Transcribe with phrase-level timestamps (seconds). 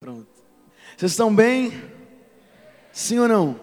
[0.00, 0.26] Pronto.
[0.96, 1.72] Vocês estão bem?
[2.90, 3.60] Sim ou não?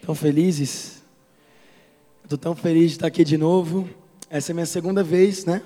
[0.00, 1.02] Estão felizes?
[2.24, 3.86] Estou tão feliz de estar aqui de novo.
[4.30, 5.62] Essa é minha segunda vez, né?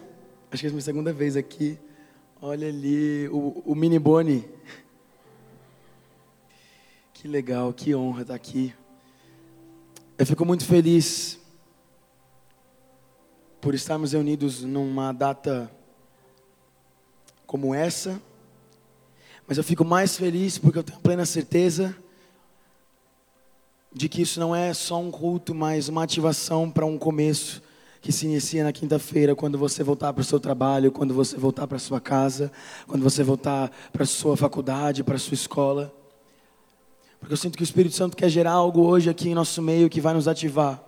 [0.51, 1.79] Acho que é a minha segunda vez aqui.
[2.43, 4.45] Olha ali o, o mini Boni.
[7.15, 8.75] Que legal, que honra estar aqui.
[10.19, 11.39] Eu fico muito feliz
[13.61, 15.71] por estarmos reunidos numa data
[17.47, 18.21] como essa
[19.47, 21.97] mas eu fico mais feliz porque eu tenho plena certeza
[23.93, 27.63] de que isso não é só um culto, mas uma ativação para um começo
[28.01, 31.67] que se inicia na quinta-feira, quando você voltar para o seu trabalho, quando você voltar
[31.67, 32.53] para a sua casa,
[32.87, 35.93] quando você voltar para a sua faculdade, para a sua escola.
[37.19, 39.89] Porque eu sinto que o Espírito Santo quer gerar algo hoje aqui em nosso meio
[39.89, 40.85] que vai nos ativar.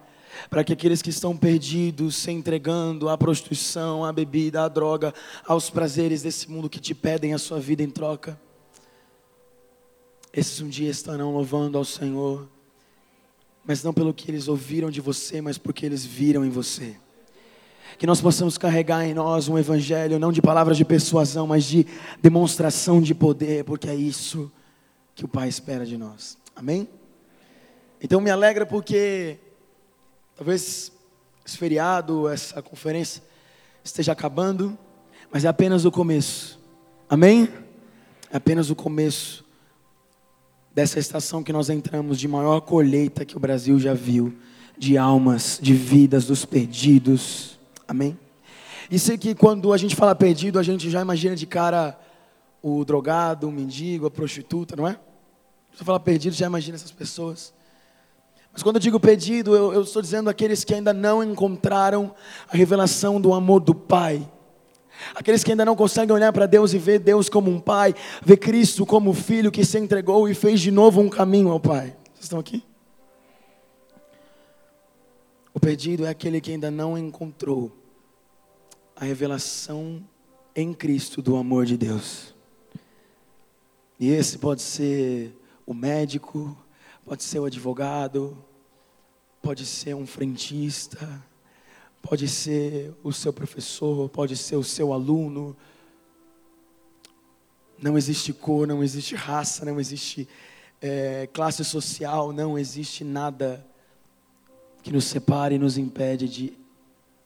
[0.50, 5.12] Para que aqueles que estão perdidos, se entregando à prostituição, à bebida, à droga,
[5.46, 8.38] aos prazeres desse mundo que te pedem a sua vida em troca,
[10.32, 12.48] esses um dia estarão louvando ao Senhor,
[13.64, 16.96] mas não pelo que eles ouviram de você, mas porque eles viram em você.
[17.98, 21.86] Que nós possamos carregar em nós um evangelho não de palavras de persuasão, mas de
[22.22, 24.50] demonstração de poder, porque é isso
[25.14, 26.38] que o Pai espera de nós.
[26.54, 26.88] Amém?
[28.00, 29.38] Então me alegra porque
[30.36, 30.92] talvez
[31.44, 33.22] esse feriado, essa conferência
[33.82, 34.78] esteja acabando,
[35.32, 36.60] mas é apenas o começo.
[37.08, 37.48] Amém?
[38.30, 39.47] É apenas o começo
[40.78, 44.32] dessa estação que nós entramos de maior colheita que o Brasil já viu,
[44.78, 47.58] de almas, de vidas dos perdidos.
[47.88, 48.16] Amém?
[48.88, 51.98] E sei que quando a gente fala perdido, a gente já imagina de cara
[52.62, 54.96] o drogado, o mendigo, a prostituta, não é?
[55.76, 57.52] Se fala perdido, já imagina essas pessoas.
[58.52, 62.14] Mas quando eu digo perdido, eu, eu estou dizendo aqueles que ainda não encontraram
[62.48, 64.24] a revelação do amor do Pai
[65.14, 68.36] Aqueles que ainda não conseguem olhar para Deus e ver Deus como um pai, ver
[68.36, 71.96] Cristo como filho que se entregou e fez de novo um caminho ao Pai.
[72.14, 72.64] Vocês estão aqui?
[75.54, 77.72] O perdido é aquele que ainda não encontrou
[78.94, 80.04] a revelação
[80.54, 82.34] em Cristo do amor de Deus.
[83.98, 85.36] E esse pode ser
[85.66, 86.56] o médico,
[87.04, 88.36] pode ser o advogado,
[89.42, 91.24] pode ser um frentista,
[92.02, 95.56] Pode ser o seu professor, pode ser o seu aluno.
[97.80, 100.28] Não existe cor, não existe raça, não existe
[100.80, 103.64] é, classe social, não existe nada
[104.82, 106.58] que nos separe e nos impede de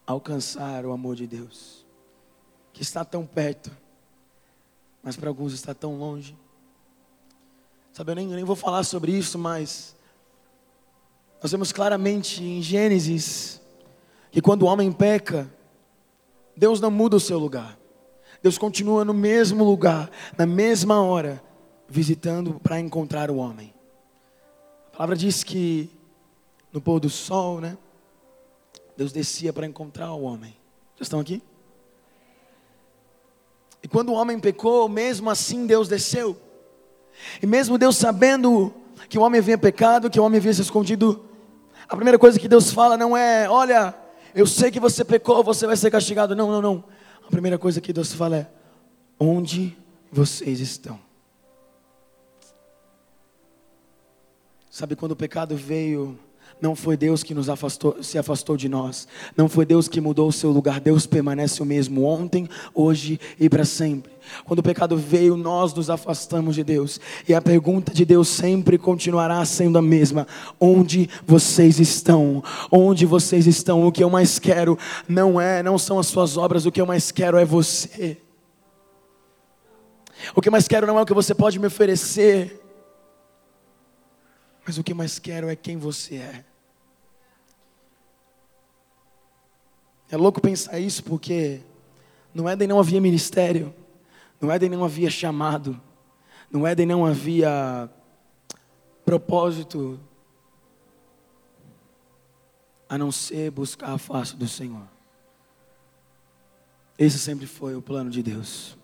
[0.07, 1.87] alcançar o amor de Deus,
[2.73, 3.71] que está tão perto,
[5.03, 6.37] mas para alguns está tão longe.
[7.93, 9.95] Sabe, eu nem, eu nem vou falar sobre isso, mas
[11.43, 13.62] nós vemos claramente em Gênesis
[14.33, 15.49] que quando o homem peca,
[16.57, 17.79] Deus não muda o seu lugar.
[18.43, 21.41] Deus continua no mesmo lugar, na mesma hora,
[21.87, 23.73] visitando para encontrar o homem.
[24.89, 25.91] A palavra diz que
[26.73, 27.77] no pôr do sol, né?
[28.97, 30.57] Deus descia para encontrar o homem.
[30.97, 31.43] Vocês estão aqui?
[33.83, 36.37] E quando o homem pecou, mesmo assim Deus desceu.
[37.43, 38.73] E mesmo Deus sabendo
[39.11, 41.23] que o homem havia pecado, que o homem havia se escondido,
[41.87, 43.95] a primeira coisa que Deus fala não é: olha,
[44.35, 46.35] eu sei que você pecou, você vai ser castigado.
[46.35, 46.85] Não, não, não.
[47.27, 48.51] A primeira coisa que Deus fala é:
[49.19, 49.77] onde
[50.11, 50.99] vocês estão?
[54.71, 56.19] Sabe quando o pecado veio,
[56.63, 59.09] não foi Deus que nos afastou, se afastou de nós.
[59.37, 60.79] Não foi Deus que mudou o seu lugar.
[60.79, 64.13] Deus permanece o mesmo ontem, hoje e para sempre.
[64.45, 67.01] Quando o pecado veio, nós nos afastamos de Deus.
[67.29, 70.25] E a pergunta de Deus sempre continuará sendo a mesma:
[70.61, 72.45] onde vocês estão?
[72.71, 73.85] Onde vocês estão?
[73.85, 74.79] O que eu mais quero
[75.09, 78.17] não é, não são as suas obras, o que eu mais quero é você.
[80.33, 82.63] O que mais quero não é o que você pode me oferecer,
[84.65, 86.52] mas o que mais quero é quem você é.
[90.13, 91.63] É louco pensar isso porque
[92.35, 93.75] no Éden não havia ministério,
[94.39, 95.81] no Éden não havia chamado,
[96.51, 97.89] no Éden não havia
[99.07, 99.99] propósito
[102.87, 104.87] a não ser buscar a face do Senhor.
[106.99, 108.77] Esse sempre foi o plano de Deus.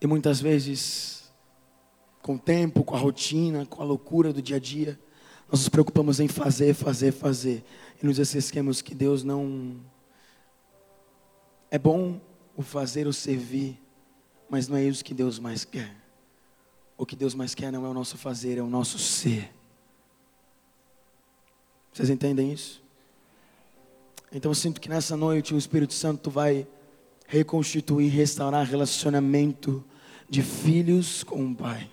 [0.00, 1.30] E muitas vezes
[2.22, 4.98] com o tempo, com a rotina, com a loucura do dia a dia,
[5.50, 7.64] nós nos preocupamos em fazer, fazer, fazer.
[8.02, 9.76] E nos esquecemos que Deus não.
[11.70, 12.20] É bom
[12.56, 13.80] o fazer, o servir,
[14.48, 15.94] mas não é isso que Deus mais quer.
[16.96, 19.54] O que Deus mais quer não é o nosso fazer, é o nosso ser.
[21.92, 22.82] Vocês entendem isso?
[24.32, 26.66] Então eu sinto que nessa noite o Espírito Santo vai
[27.26, 29.84] reconstituir, restaurar relacionamento
[30.28, 31.90] de filhos com o Pai,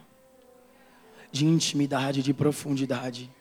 [1.31, 3.31] de intimidade, de profundidade.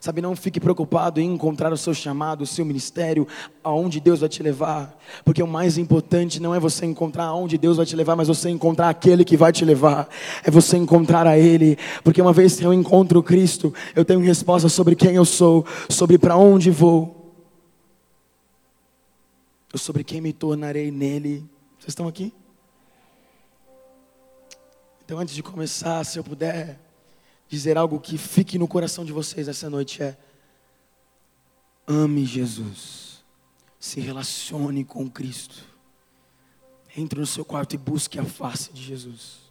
[0.00, 3.26] Sabe, não fique preocupado em encontrar o seu chamado, o seu ministério,
[3.62, 7.76] aonde Deus vai te levar, porque o mais importante não é você encontrar aonde Deus
[7.76, 10.08] vai te levar, mas você encontrar aquele que vai te levar,
[10.42, 14.68] é você encontrar a Ele, porque uma vez que eu encontro Cristo, eu tenho resposta
[14.68, 17.34] sobre quem eu sou, sobre para onde vou,
[19.74, 21.44] sobre quem me tornarei nele.
[21.78, 22.32] Vocês estão aqui?
[25.04, 26.78] Então, antes de começar, se eu puder
[27.52, 30.16] dizer algo que fique no coração de vocês essa noite é:
[31.86, 33.22] ame Jesus,
[33.78, 35.62] se relacione com Cristo,
[36.96, 39.42] entre no seu quarto e busque a face de Jesus.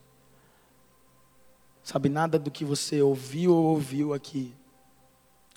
[1.83, 4.51] Sabe, nada do que você ouviu ou ouviu aqui,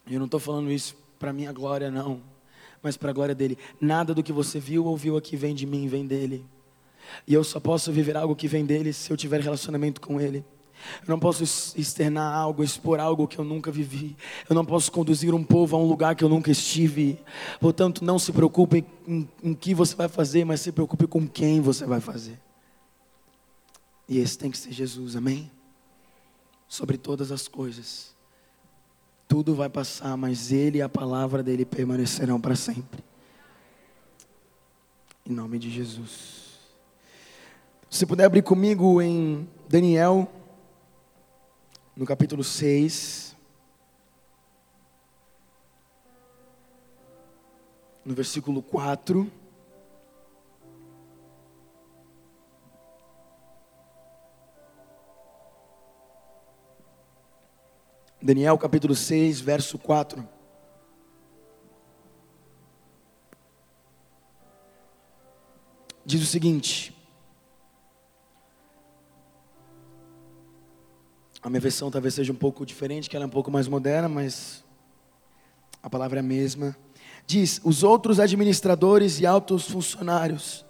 [0.06, 2.20] eu não estou falando isso para minha glória, não,
[2.82, 3.56] mas para a glória dele.
[3.80, 6.44] Nada do que você viu ou ouviu aqui vem de mim, vem dele.
[7.26, 10.44] E eu só posso viver algo que vem dele se eu tiver relacionamento com ele.
[11.02, 11.42] Eu não posso
[11.78, 14.16] externar algo, expor algo que eu nunca vivi.
[14.48, 17.18] Eu não posso conduzir um povo a um lugar que eu nunca estive.
[17.60, 21.60] Portanto, não se preocupe em, em que você vai fazer, mas se preocupe com quem
[21.60, 22.38] você vai fazer.
[24.08, 25.50] E esse tem que ser Jesus, amém?
[26.68, 28.14] Sobre todas as coisas.
[29.26, 33.02] Tudo vai passar, mas Ele e a palavra dele permanecerão para sempre.
[35.26, 36.44] Em nome de Jesus.
[37.88, 40.28] Se puder abrir comigo em Daniel
[41.96, 43.36] no capítulo 6,
[48.04, 49.30] no versículo 4.
[58.20, 60.26] Daniel capítulo 6, verso 4.
[66.04, 66.93] Diz o seguinte:
[71.44, 74.08] A minha versão talvez seja um pouco diferente, que ela é um pouco mais moderna,
[74.08, 74.64] mas
[75.82, 76.74] a palavra é a mesma.
[77.26, 80.64] Diz: Os outros administradores e altos funcionários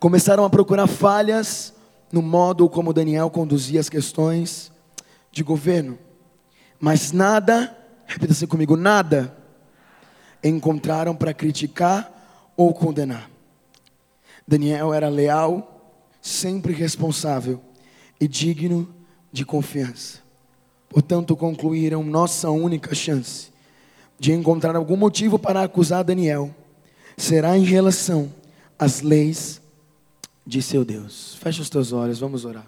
[0.00, 1.74] começaram a procurar falhas
[2.10, 4.72] no modo como Daniel conduzia as questões
[5.30, 5.98] de governo,
[6.80, 7.76] mas nada,
[8.06, 9.36] repita-se comigo, nada
[10.42, 13.30] encontraram para criticar ou condenar.
[14.48, 17.60] Daniel era leal, sempre responsável
[18.18, 18.95] e digno
[19.36, 20.20] de confiança.
[20.88, 23.52] Portanto, concluíram nossa única chance
[24.18, 26.54] de encontrar algum motivo para acusar Daniel
[27.18, 28.32] será em relação
[28.78, 29.60] às leis
[30.46, 31.34] de seu Deus.
[31.34, 32.66] Fecha os teus olhos, vamos orar.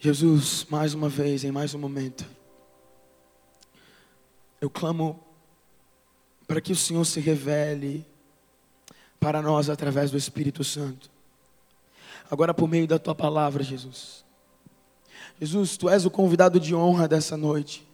[0.00, 2.26] Jesus, mais uma vez, em mais um momento,
[4.60, 5.20] eu clamo
[6.48, 8.04] para que o Senhor se revele
[9.20, 11.08] para nós através do Espírito Santo.
[12.28, 14.24] Agora, por meio da tua palavra, Jesus.
[15.40, 17.88] Jesus, tu és o convidado de honra dessa noite.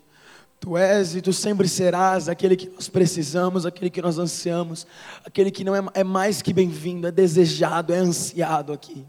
[0.58, 4.86] Tu és e tu sempre serás aquele que nós precisamos, aquele que nós ansiamos,
[5.24, 9.06] aquele que não é, é mais que bem-vindo, é desejado, é ansiado aqui.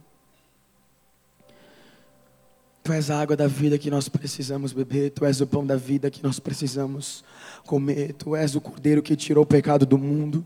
[2.84, 5.76] Tu és a água da vida que nós precisamos beber, Tu és o pão da
[5.76, 7.24] vida que nós precisamos
[7.66, 10.46] comer, Tu és o cordeiro que tirou o pecado do mundo.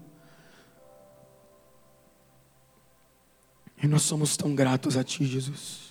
[3.84, 5.91] E nós somos tão gratos a Ti, Jesus.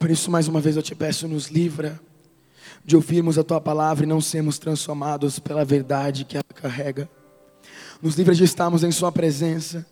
[0.00, 2.00] Por isso, mais uma vez, eu te peço, nos livra
[2.82, 7.06] de ouvirmos a tua palavra e não sermos transformados pela verdade que ela carrega.
[8.00, 9.84] Nos livra de estarmos em Sua presença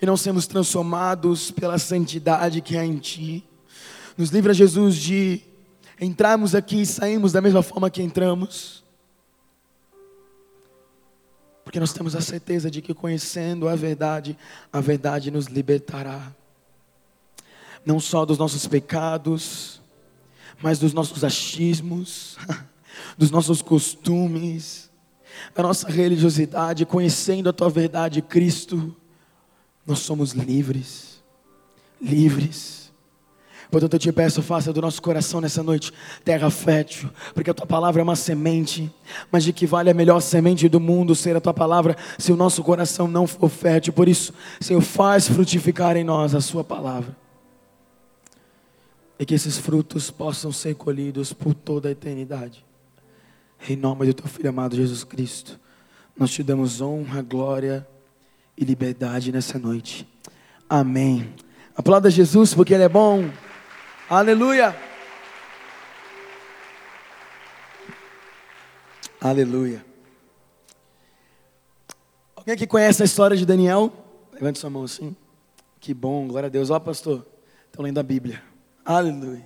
[0.00, 3.44] e não sermos transformados pela santidade que há em Ti.
[4.16, 5.40] Nos livra, Jesus, de
[6.00, 8.84] entrarmos aqui e sairmos da mesma forma que entramos.
[11.64, 14.38] Porque nós temos a certeza de que conhecendo a verdade,
[14.72, 16.32] a verdade nos libertará
[17.86, 19.80] não só dos nossos pecados,
[20.60, 22.36] mas dos nossos achismos,
[23.16, 24.90] dos nossos costumes,
[25.54, 28.94] da nossa religiosidade, conhecendo a tua verdade, Cristo,
[29.86, 31.22] nós somos livres,
[32.02, 32.92] livres.
[33.70, 35.92] Portanto, eu te peço, faça do nosso coração nessa noite
[36.24, 38.92] terra fértil, porque a tua palavra é uma semente,
[39.30, 42.36] mas de que vale a melhor semente do mundo ser a tua palavra, se o
[42.36, 43.92] nosso coração não for fértil.
[43.92, 47.25] Por isso, Senhor, faz frutificar em nós a Sua palavra
[49.18, 52.64] e que esses frutos possam ser colhidos por toda a eternidade.
[53.68, 55.58] Em nome do teu filho amado Jesus Cristo,
[56.16, 57.86] nós te damos honra, glória
[58.56, 60.06] e liberdade nessa noite.
[60.68, 61.34] Amém.
[61.74, 63.30] Aplauda Jesus porque ele é bom.
[64.08, 64.76] Aleluia.
[69.20, 69.84] Aleluia.
[72.34, 73.92] Alguém que conhece a história de Daniel?
[74.32, 75.16] Levante sua mão assim.
[75.80, 76.70] Que bom, glória a Deus.
[76.70, 77.26] Ó, pastor,
[77.66, 78.42] estão lendo a Bíblia.
[78.86, 79.44] Aleluia.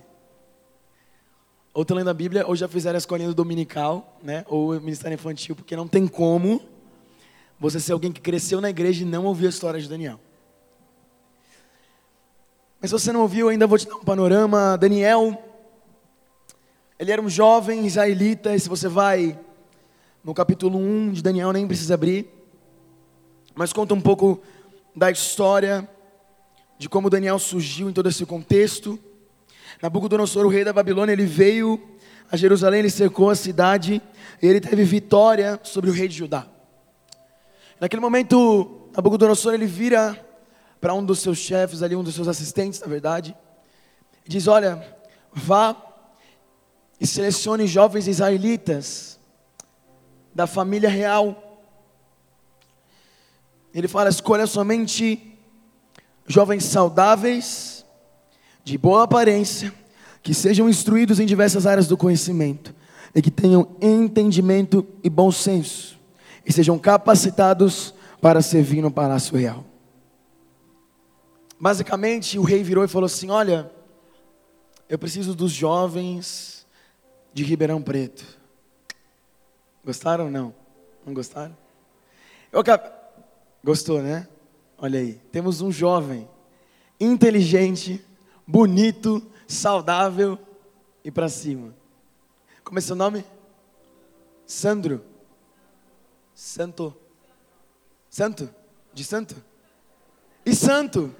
[1.73, 4.45] Ou estão lendo a Bíblia, ou já fizeram a escolinha do dominical, né?
[4.47, 6.61] Ou o ministério infantil, porque não tem como
[7.59, 10.19] você ser alguém que cresceu na igreja e não ouviu a história de Daniel.
[12.79, 14.77] Mas se você não ouviu, ainda vou te dar um panorama.
[14.77, 15.43] Daniel,
[16.99, 19.39] ele era um jovem israelita, e se você vai
[20.23, 22.29] no capítulo 1 de Daniel, nem precisa abrir,
[23.55, 24.39] mas conta um pouco
[24.95, 25.89] da história
[26.77, 28.99] de como Daniel surgiu em todo esse contexto.
[29.81, 31.81] Nabucodonosor, o rei da Babilônia, ele veio
[32.31, 34.01] a Jerusalém, ele cercou a cidade,
[34.41, 36.45] e ele teve vitória sobre o rei de Judá.
[37.79, 40.23] Naquele momento, Nabucodonosor, ele vira
[40.79, 43.35] para um dos seus chefes ali, um dos seus assistentes, na verdade,
[44.25, 44.85] e diz: Olha,
[45.33, 45.75] vá
[46.99, 49.19] e selecione jovens israelitas
[50.33, 51.59] da família real.
[53.73, 55.39] Ele fala: escolha somente
[56.27, 57.80] jovens saudáveis,
[58.63, 59.73] de boa aparência,
[60.21, 62.73] que sejam instruídos em diversas áreas do conhecimento,
[63.13, 65.99] e que tenham entendimento e bom senso,
[66.45, 69.65] e sejam capacitados para servir no palácio real.
[71.59, 73.71] Basicamente, o rei virou e falou assim: Olha,
[74.89, 76.65] eu preciso dos jovens
[77.33, 78.25] de Ribeirão Preto.
[79.83, 80.53] Gostaram ou não?
[81.05, 81.55] Não gostaram?
[82.51, 82.63] Eu,
[83.63, 84.27] gostou, né?
[84.77, 86.27] Olha aí, temos um jovem
[86.99, 88.03] inteligente,
[88.51, 90.37] bonito, saudável
[91.05, 91.73] e para cima.
[92.65, 93.23] Como é seu nome?
[94.45, 95.03] Sandro.
[96.35, 96.93] Santo.
[98.09, 98.53] Santo?
[98.93, 99.41] De santo?
[100.45, 101.15] E santo?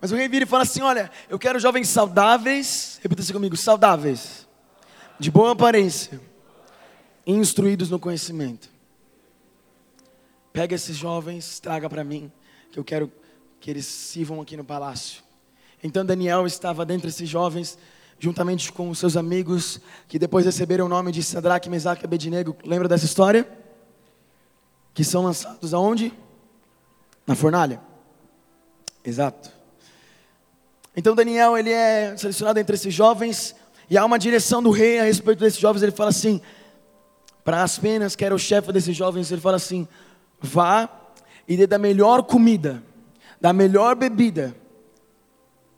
[0.00, 3.56] Mas o rei vira e fala assim: Olha, eu quero jovens saudáveis, repita se comigo:
[3.56, 4.48] saudáveis,
[5.18, 6.20] de boa aparência,
[7.24, 8.73] instruídos no conhecimento.
[10.54, 12.30] Pega esses jovens, traga para mim,
[12.70, 13.10] que eu quero
[13.58, 15.20] que eles sirvam aqui no palácio.
[15.82, 17.76] Então Daniel estava dentre esses jovens,
[18.20, 22.56] juntamente com os seus amigos, que depois receberam o nome de Sadraque, Mesaque e Abednego.
[22.64, 23.48] Lembra dessa história?
[24.94, 26.12] Que são lançados aonde?
[27.26, 27.80] Na fornalha.
[29.04, 29.50] Exato.
[30.96, 33.56] Então Daniel, ele é selecionado entre esses jovens,
[33.90, 36.40] e há uma direção do rei a respeito desses jovens, ele fala assim,
[37.42, 39.88] para as penas, que era o chefe desses jovens, ele fala assim,
[40.44, 40.88] vá
[41.48, 42.82] e dê da melhor comida,
[43.40, 44.54] da melhor bebida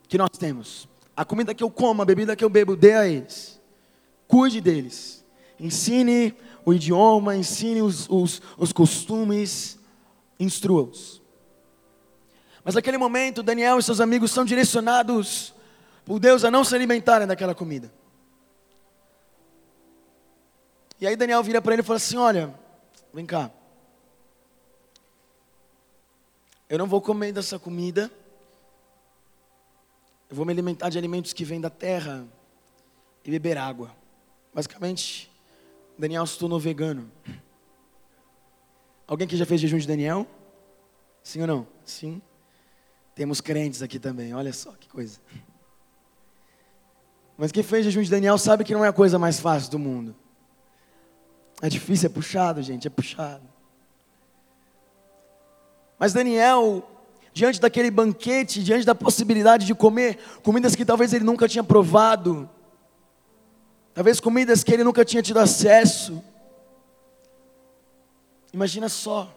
[0.08, 0.88] que nós temos.
[1.16, 3.60] A comida que eu como, a bebida que eu bebo, dê a eles.
[4.28, 5.24] Cuide deles.
[5.58, 9.78] Ensine o idioma, ensine os, os, os costumes,
[10.38, 11.22] instrua-os.
[12.62, 15.54] Mas naquele momento, Daniel e seus amigos são direcionados
[16.04, 17.92] por Deus a não se alimentarem daquela comida.
[21.00, 22.54] E aí Daniel vira para ele e fala assim: Olha,
[23.14, 23.50] vem cá.
[26.68, 28.10] Eu não vou comer dessa comida.
[30.28, 32.26] Eu vou me alimentar de alimentos que vêm da terra
[33.24, 33.94] e beber água.
[34.52, 35.30] Basicamente,
[35.96, 37.10] Daniel se tornou vegano.
[39.06, 40.26] Alguém que já fez jejum de Daniel?
[41.22, 41.66] Sim ou não?
[41.84, 42.20] Sim.
[43.14, 45.20] Temos crentes aqui também, olha só que coisa.
[47.38, 49.78] Mas quem fez jejum de Daniel sabe que não é a coisa mais fácil do
[49.78, 50.16] mundo.
[51.62, 53.55] É difícil, é puxado, gente, é puxado.
[55.98, 56.88] Mas Daniel,
[57.32, 62.48] diante daquele banquete, diante da possibilidade de comer comidas que talvez ele nunca tinha provado,
[63.94, 66.22] talvez comidas que ele nunca tinha tido acesso.
[68.52, 69.30] Imagina só,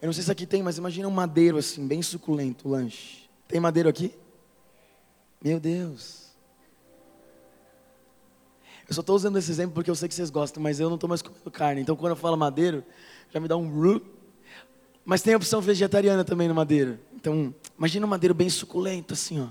[0.00, 3.28] eu não sei se aqui tem, mas imagina um madeiro assim, bem suculento, o lanche.
[3.46, 4.14] Tem madeiro aqui?
[5.42, 6.28] Meu Deus.
[8.88, 10.94] Eu só estou usando esse exemplo porque eu sei que vocês gostam, mas eu não
[10.96, 11.80] estou mais comendo carne.
[11.82, 12.82] Então quando eu falo madeiro,
[13.30, 13.70] já me dá um
[15.08, 16.98] mas tem a opção vegetariana também no madeiro.
[17.16, 19.46] Então, imagina um madeiro bem suculento, assim, ó.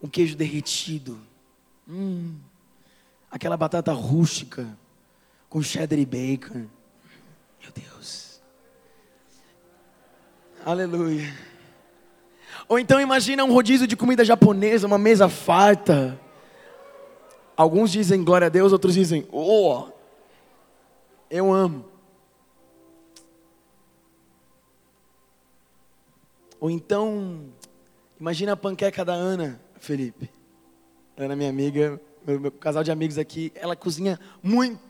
[0.00, 1.18] Um queijo derretido.
[1.88, 2.36] Hum,
[3.28, 4.78] aquela batata rústica
[5.50, 6.66] com cheddar e bacon.
[7.60, 8.40] Meu Deus.
[10.64, 11.34] Aleluia.
[12.68, 16.16] Ou então imagina um rodízio de comida japonesa, uma mesa farta.
[17.56, 19.88] Alguns dizem glória a Deus, outros dizem, oh,
[21.28, 21.95] eu amo.
[26.60, 27.44] Ou então,
[28.18, 30.30] imagina a panqueca da Ana, Felipe.
[31.16, 34.80] Ana, minha amiga, meu, meu casal de amigos aqui, ela cozinha muito.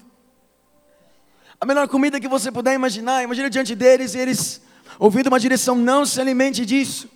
[1.61, 4.63] A melhor comida que você puder imaginar, imagina diante deles e eles
[4.99, 7.09] ouvindo uma direção, não se alimente disso.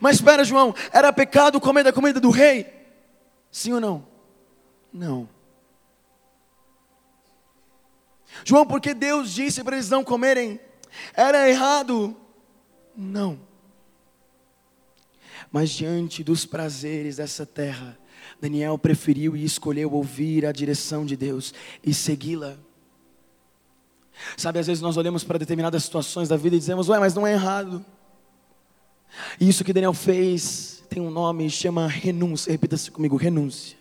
[0.00, 2.66] Mas espera, João, era pecado comer da comida do rei?
[3.50, 4.06] Sim ou não?
[4.92, 5.28] Não.
[8.44, 10.58] João, porque Deus disse para eles não comerem,
[11.14, 12.16] era errado?
[12.96, 13.38] Não.
[15.54, 17.96] Mas diante dos prazeres dessa terra,
[18.40, 22.56] Daniel preferiu e escolheu ouvir a direção de Deus e segui-la.
[24.36, 27.24] Sabe, às vezes nós olhamos para determinadas situações da vida e dizemos, ué, mas não
[27.24, 27.86] é errado.
[29.38, 32.50] E isso que Daniel fez tem um nome, chama renúncia.
[32.50, 33.78] Repita-se comigo: renúncia.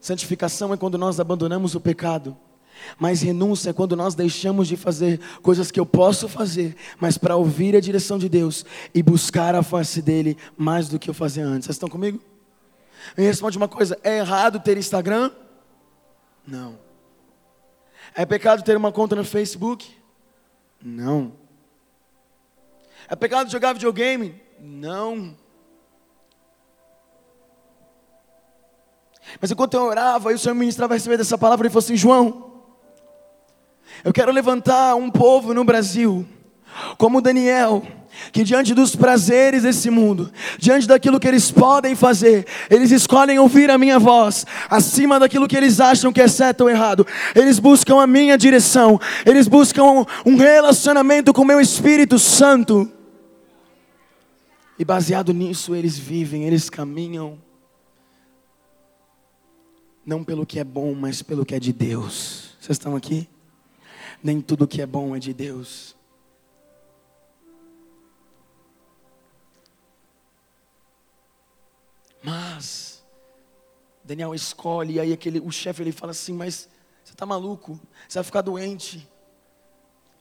[0.00, 2.36] Santificação é quando nós abandonamos o pecado.
[2.98, 7.36] Mas renúncia é quando nós deixamos de fazer coisas que eu posso fazer, mas para
[7.36, 8.64] ouvir a direção de Deus
[8.94, 11.66] e buscar a face dele mais do que eu fazia antes.
[11.66, 12.20] Vocês estão comigo?
[13.16, 15.30] Me responde uma coisa: é errado ter Instagram?
[16.46, 16.78] Não.
[18.14, 19.90] É pecado ter uma conta no Facebook?
[20.82, 21.32] Não.
[23.08, 24.40] É pecado jogar videogame?
[24.60, 25.36] Não.
[29.40, 31.96] Mas enquanto eu orava, e o Senhor ministrava a receber dessa palavra, ele falou assim:
[31.96, 32.53] João,
[34.02, 36.26] eu quero levantar um povo no Brasil,
[36.98, 37.82] como Daniel,
[38.32, 43.70] que diante dos prazeres desse mundo, diante daquilo que eles podem fazer, eles escolhem ouvir
[43.70, 48.00] a minha voz, acima daquilo que eles acham que é certo ou errado, eles buscam
[48.00, 52.90] a minha direção, eles buscam um relacionamento com o meu Espírito Santo,
[54.78, 57.38] e baseado nisso eles vivem, eles caminham,
[60.04, 62.56] não pelo que é bom, mas pelo que é de Deus.
[62.60, 63.28] Vocês estão aqui?
[64.24, 65.94] Nem tudo que é bom é de Deus.
[72.22, 73.04] Mas
[74.02, 76.70] Daniel escolhe, e aí aquele, o chefe ele fala assim: Mas
[77.04, 77.78] você está maluco?
[78.08, 79.06] Você vai ficar doente.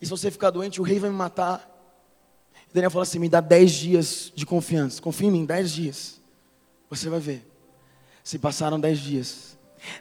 [0.01, 1.65] E se você ficar doente, o rei vai me matar.
[2.73, 5.01] Daniel fala assim: Me dá dez dias de confiança.
[5.01, 6.21] Confia em mim, dez dias.
[6.89, 7.49] Você vai ver.
[8.21, 9.52] Se passaram dez dias.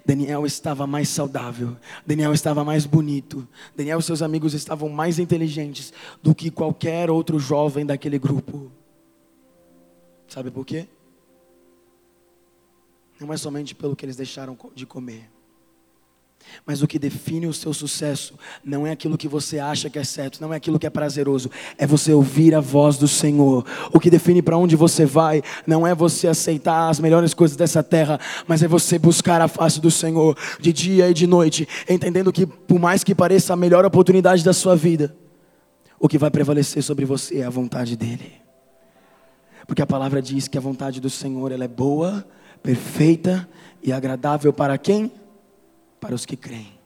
[0.05, 3.47] Daniel estava mais saudável, Daniel estava mais bonito,
[3.77, 8.71] Daniel e seus amigos estavam mais inteligentes do que qualquer outro jovem daquele grupo.
[10.29, 10.89] Sabe por quê?
[13.23, 15.31] não é somente pelo que eles deixaram de comer.
[16.65, 20.05] Mas o que define o seu sucesso não é aquilo que você acha que é
[20.05, 23.65] certo, não é aquilo que é prazeroso, é você ouvir a voz do Senhor.
[23.93, 27.83] O que define para onde você vai não é você aceitar as melhores coisas dessa
[27.83, 32.33] terra, mas é você buscar a face do Senhor de dia e de noite, entendendo
[32.33, 35.15] que por mais que pareça a melhor oportunidade da sua vida,
[35.99, 38.33] o que vai prevalecer sobre você é a vontade dele.
[39.67, 42.27] Porque a palavra diz que a vontade do Senhor ela é boa,
[42.63, 43.49] perfeita
[43.83, 45.11] e agradável para quem?
[46.03, 46.77] Para os que creem.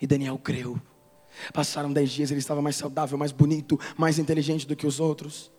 [0.00, 0.76] E Daniel creu.
[1.54, 5.52] Passaram dez dias, ele estava mais saudável, mais bonito, mais inteligente do que os outros.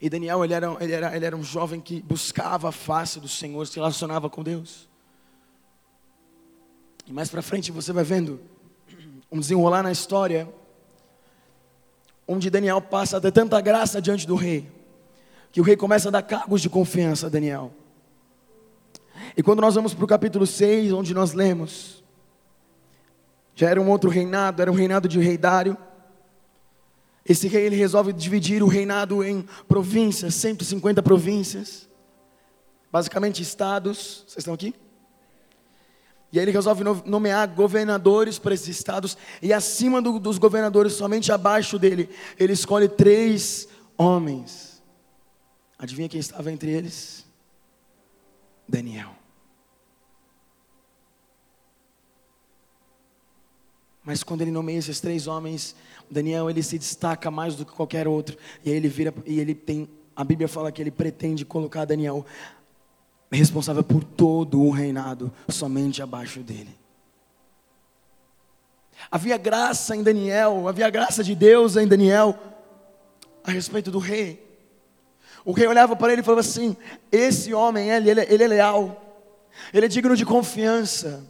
[0.00, 3.28] E Daniel, ele era, ele era, ele era um jovem que buscava a face do
[3.28, 4.88] Senhor, se relacionava com Deus.
[7.06, 8.40] E mais para frente você vai vendo
[9.30, 10.52] um desenrolar na história,
[12.26, 14.68] onde Daniel passa a ter tanta graça diante do rei
[15.52, 17.72] que o rei começa a dar cargos de confiança a Daniel.
[19.36, 22.02] E quando nós vamos para o capítulo 6, onde nós lemos,
[23.54, 25.76] já era um outro reinado, era um reinado de rei Dário.
[27.24, 31.88] Esse rei ele resolve dividir o reinado em províncias, 150 províncias,
[32.90, 34.24] basicamente estados.
[34.26, 34.74] Vocês estão aqui?
[36.32, 41.30] E aí ele resolve nomear governadores para esses estados, e acima do, dos governadores, somente
[41.30, 42.08] abaixo dele,
[42.38, 44.72] ele escolhe três homens
[45.82, 47.26] Adivinha quem estava entre eles?
[48.72, 49.10] Daniel.
[54.02, 55.76] Mas quando ele nomeia esses três homens,
[56.10, 58.36] Daniel ele se destaca mais do que qualquer outro.
[58.64, 62.24] E aí ele vira e ele tem, a Bíblia fala que ele pretende colocar Daniel
[63.30, 66.76] responsável por todo o reinado, somente abaixo dele.
[69.10, 72.38] Havia graça em Daniel, havia graça de Deus em Daniel
[73.44, 74.51] a respeito do rei.
[75.44, 76.76] O rei olhava para ele e falava assim:
[77.10, 79.22] Esse homem, ele, ele, ele é leal,
[79.72, 81.24] ele é digno de confiança.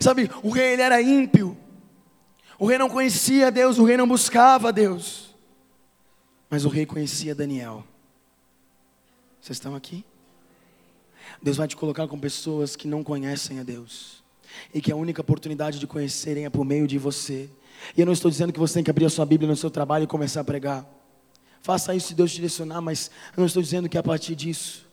[0.00, 1.56] Sabe, o rei ele era ímpio,
[2.58, 5.34] o rei não conhecia Deus, o rei não buscava Deus,
[6.48, 7.84] mas o rei conhecia Daniel.
[9.40, 10.04] Vocês estão aqui?
[11.42, 14.22] Deus vai te colocar com pessoas que não conhecem a Deus
[14.72, 17.50] e que a única oportunidade de conhecerem é por meio de você.
[17.94, 19.70] E eu não estou dizendo que você tem que abrir a sua Bíblia no seu
[19.70, 20.86] trabalho e começar a pregar.
[21.64, 24.34] Faça isso se Deus te direcionar, mas eu não estou dizendo que é a partir
[24.34, 24.86] disso.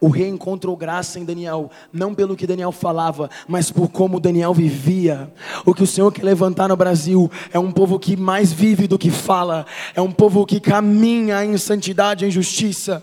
[0.00, 4.54] O rei encontrou graça em Daniel, não pelo que Daniel falava, mas por como Daniel
[4.54, 5.34] vivia.
[5.64, 8.96] O que o Senhor quer levantar no Brasil é um povo que mais vive do
[8.96, 9.66] que fala,
[9.96, 13.02] é um povo que caminha em santidade, em justiça,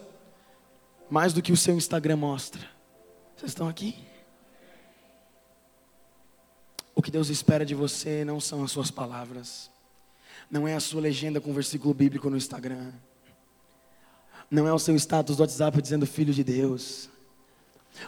[1.09, 2.61] mais do que o seu Instagram mostra.
[3.35, 3.97] Vocês estão aqui?
[6.95, 9.72] O que Deus espera de você não são as suas palavras
[10.53, 12.91] não é a sua legenda com versículo bíblico no Instagram,
[14.51, 17.09] não é o seu status do WhatsApp dizendo filho de Deus.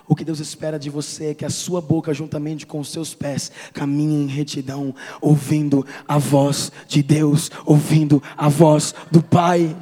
[0.08, 3.16] O que Deus espera de você é que a sua boca, juntamente com os seus
[3.16, 9.76] pés, caminhe em retidão, ouvindo a voz de Deus, ouvindo a voz do Pai.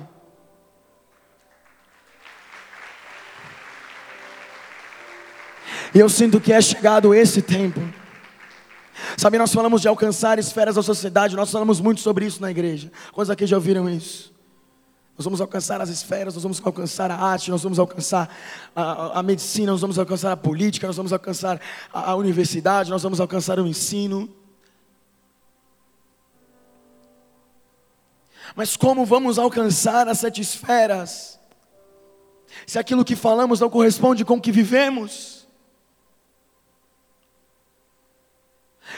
[5.94, 7.82] E eu sinto que é chegado esse tempo.
[9.18, 12.92] Sabe, nós falamos de alcançar esferas da sociedade, nós falamos muito sobre isso na igreja.
[13.12, 14.34] Quantos aqui já ouviram isso?
[15.18, 18.36] Nós vamos alcançar as esferas, nós vamos alcançar a arte, nós vamos alcançar
[18.76, 21.62] a, a medicina, nós vamos alcançar a política, nós vamos alcançar
[21.94, 24.28] a, a universidade, nós vamos alcançar o ensino.
[28.56, 31.40] Mas como vamos alcançar as sete esferas?
[32.66, 35.43] Se aquilo que falamos não corresponde com o que vivemos?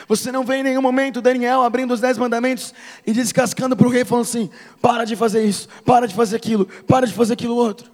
[0.07, 2.73] Você não vê em nenhum momento Daniel abrindo os dez mandamentos
[3.05, 4.49] e descascando para o rei, falando assim:
[4.81, 7.91] para de fazer isso, para de fazer aquilo, para de fazer aquilo outro.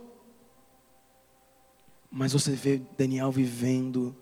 [2.12, 4.14] Mas você vê Daniel vivendo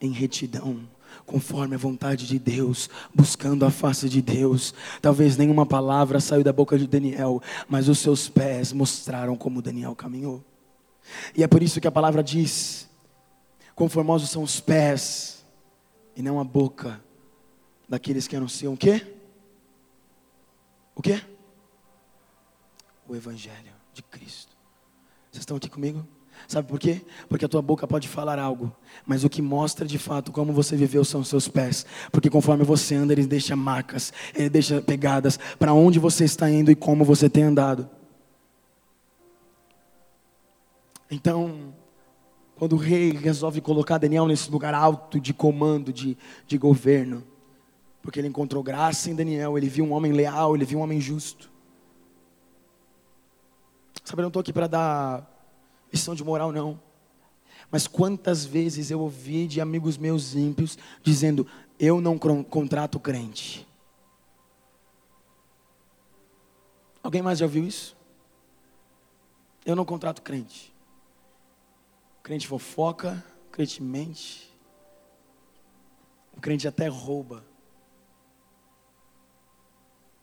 [0.00, 0.80] em retidão,
[1.24, 4.74] conforme a vontade de Deus, buscando a face de Deus.
[5.00, 9.94] Talvez nenhuma palavra saiu da boca de Daniel, mas os seus pés mostraram como Daniel
[9.94, 10.44] caminhou.
[11.34, 12.88] E é por isso que a palavra diz:
[13.74, 15.44] conformosos são os pés
[16.14, 17.00] e não a boca
[17.90, 19.04] daqueles que anunciam o quê?
[20.94, 21.20] O quê?
[23.08, 24.56] O Evangelho de Cristo.
[25.28, 26.06] Vocês estão aqui comigo?
[26.46, 27.04] Sabe por quê?
[27.28, 28.74] Porque a tua boca pode falar algo,
[29.04, 31.84] mas o que mostra de fato como você viveu são os seus pés.
[32.12, 36.70] Porque conforme você anda, ele deixa marcas, ele deixa pegadas para onde você está indo
[36.70, 37.90] e como você tem andado.
[41.10, 41.74] Então,
[42.54, 47.24] quando o rei resolve colocar Daniel nesse lugar alto de comando, de, de governo,
[48.02, 51.00] porque ele encontrou graça em Daniel, ele viu um homem leal, ele viu um homem
[51.00, 51.50] justo.
[54.04, 55.30] Sabe, eu não estou aqui para dar
[55.92, 56.80] lição de moral, não.
[57.70, 61.46] Mas quantas vezes eu ouvi de amigos meus ímpios dizendo:
[61.78, 63.66] Eu não contrato crente.
[67.02, 67.96] Alguém mais já ouviu isso?
[69.64, 70.74] Eu não contrato crente.
[72.18, 74.52] O crente fofoca, o crente mente,
[76.36, 77.44] o crente até rouba.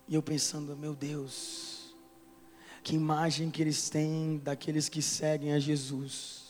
[0.08, 1.94] E eu pensando, meu Deus,
[2.82, 6.48] que imagem que eles têm daqueles que seguem a Jesus.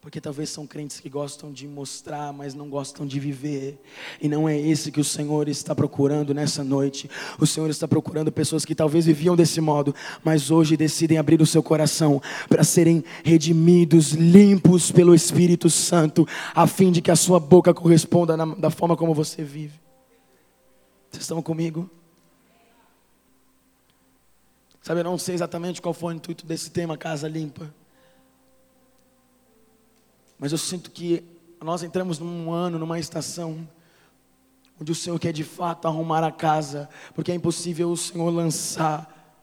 [0.00, 3.78] Porque talvez são crentes que gostam de mostrar, mas não gostam de viver.
[4.20, 7.08] E não é esse que o Senhor está procurando nessa noite.
[7.38, 11.46] O Senhor está procurando pessoas que talvez viviam desse modo, mas hoje decidem abrir o
[11.46, 17.38] seu coração para serem redimidos, limpos pelo Espírito Santo, a fim de que a sua
[17.38, 19.81] boca corresponda na, da forma como você vive.
[21.12, 21.90] Vocês estão comigo?
[24.80, 27.72] Sabe, eu não sei exatamente qual foi o intuito desse tema, Casa Limpa.
[30.38, 31.22] Mas eu sinto que
[31.60, 33.68] nós entramos num ano, numa estação,
[34.80, 39.36] onde o Senhor quer de fato arrumar a casa, porque é impossível o Senhor lançar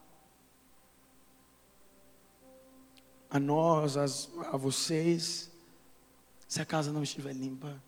[3.30, 5.52] a nós, a vocês,
[6.48, 7.80] se a casa não estiver limpa.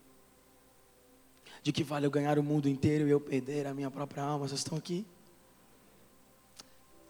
[1.64, 4.48] De que vale eu ganhar o mundo inteiro e eu perder a minha própria alma?
[4.48, 5.06] Vocês estão aqui?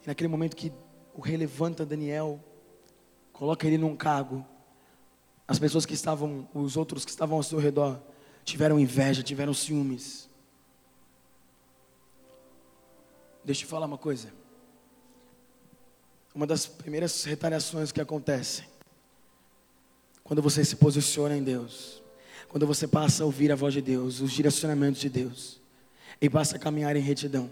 [0.04, 0.72] E naquele momento que
[1.14, 2.40] o rei levanta Daniel,
[3.32, 4.46] coloca ele num cargo,
[5.48, 8.02] as pessoas que estavam, os outros que estavam ao seu redor,
[8.44, 10.30] tiveram inveja, tiveram ciúmes.
[13.44, 14.34] Deixa eu te falar uma coisa.
[16.34, 18.66] Uma das primeiras retaliações que acontecem
[20.24, 22.01] quando você se posiciona em Deus
[22.52, 25.62] quando você passa a ouvir a voz de Deus, os direcionamentos de Deus,
[26.20, 27.50] e passa a caminhar em retidão,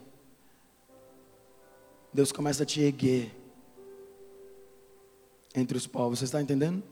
[2.14, 3.34] Deus começa a te erguer
[5.56, 6.20] entre os povos.
[6.20, 6.84] Você está entendendo?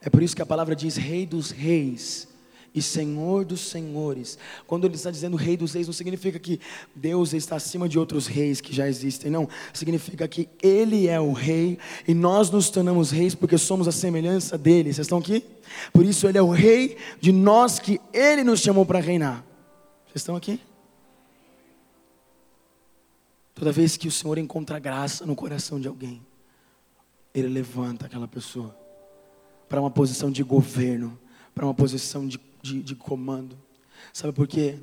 [0.00, 2.28] É por isso que a palavra diz: Rei dos Reis
[2.76, 4.38] e Senhor dos senhores.
[4.66, 6.60] Quando ele está dizendo Rei dos Reis, não significa que
[6.94, 9.48] Deus está acima de outros reis que já existem, não.
[9.72, 14.58] Significa que Ele é o Rei e nós nos tornamos reis porque somos a semelhança
[14.58, 14.92] dele.
[14.92, 15.42] Vocês estão aqui?
[15.90, 19.42] Por isso Ele é o Rei de nós que Ele nos chamou para reinar.
[20.04, 20.60] Vocês estão aqui?
[23.54, 26.20] Toda vez que o Senhor encontra graça no coração de alguém,
[27.34, 28.76] Ele levanta aquela pessoa
[29.66, 31.18] para uma posição de governo,
[31.54, 33.56] para uma posição de de, de comando.
[34.12, 34.78] Sabe por quê?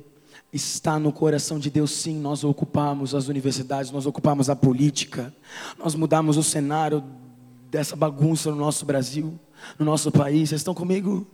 [0.52, 2.18] Está no coração de Deus, sim.
[2.18, 5.34] Nós ocupamos as universidades, nós ocupamos a política,
[5.78, 7.04] nós mudamos o cenário
[7.70, 9.38] dessa bagunça no nosso Brasil,
[9.78, 10.48] no nosso país.
[10.48, 11.26] Vocês estão comigo?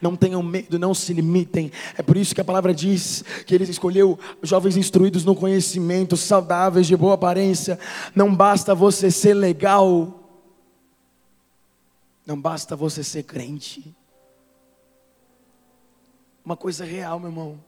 [0.00, 1.70] Não tenham medo, não se limitem.
[1.96, 6.86] É por isso que a palavra diz que ele escolheu jovens instruídos no conhecimento, saudáveis,
[6.86, 7.78] de boa aparência.
[8.14, 10.24] Não basta você ser legal.
[12.26, 13.94] Não basta você ser crente.
[16.48, 17.62] Uma coisa real, meu irmão.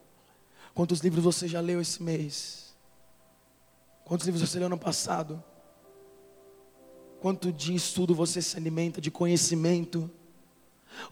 [0.73, 2.75] Quantos livros você já leu esse mês?
[4.07, 5.45] Quantos livros você leu ano passado?
[7.21, 10.11] Quanto de estudo você se alimenta, de conhecimento?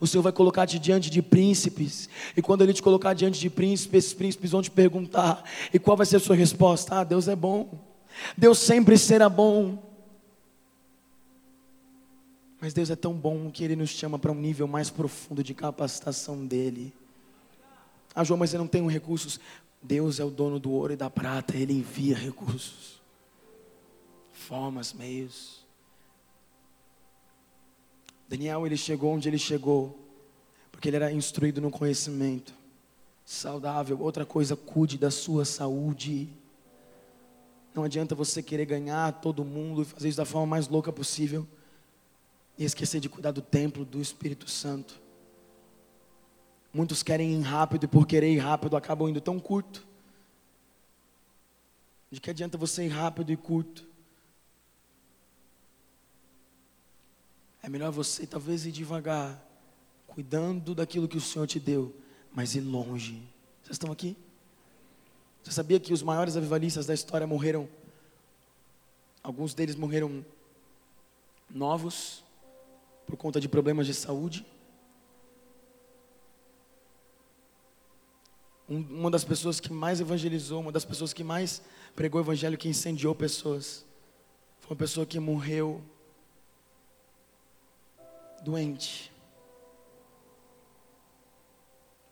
[0.01, 4.05] O Senhor vai colocar-te diante de príncipes, e quando Ele te colocar diante de príncipes,
[4.05, 7.01] esses príncipes vão te perguntar: e qual vai ser a sua resposta?
[7.01, 7.69] Ah, Deus é bom,
[8.35, 9.77] Deus sempre será bom.
[12.59, 15.53] Mas Deus é tão bom que Ele nos chama para um nível mais profundo de
[15.53, 16.97] capacitação dEle.
[18.19, 19.39] Ah, João, mas eu não tenho recursos.
[19.81, 23.01] Deus é o dono do ouro e da prata, Ele envia recursos,
[24.29, 25.65] formas, meios.
[28.27, 29.97] Daniel, ele chegou onde ele chegou,
[30.69, 32.53] porque ele era instruído no conhecimento,
[33.23, 33.97] saudável.
[34.01, 36.27] Outra coisa, cuide da sua saúde.
[37.73, 41.47] Não adianta você querer ganhar todo mundo e fazer isso da forma mais louca possível
[42.57, 45.07] e esquecer de cuidar do templo do Espírito Santo.
[46.73, 49.87] Muitos querem ir rápido e por querer ir rápido acabam indo tão curto.
[52.11, 53.87] De que adianta você ir rápido e curto?
[57.61, 59.43] É melhor você talvez ir devagar,
[60.07, 61.95] cuidando daquilo que o Senhor te deu,
[62.31, 63.21] mas ir longe.
[63.61, 64.15] Vocês estão aqui?
[65.43, 67.67] Você sabia que os maiores avivalistas da história morreram?
[69.21, 70.25] Alguns deles morreram
[71.49, 72.23] novos
[73.05, 74.45] por conta de problemas de saúde.
[78.69, 81.61] Uma das pessoas que mais evangelizou, uma das pessoas que mais
[81.95, 83.83] pregou o evangelho, que incendiou pessoas,
[84.59, 85.81] foi uma pessoa que morreu
[88.43, 89.11] doente.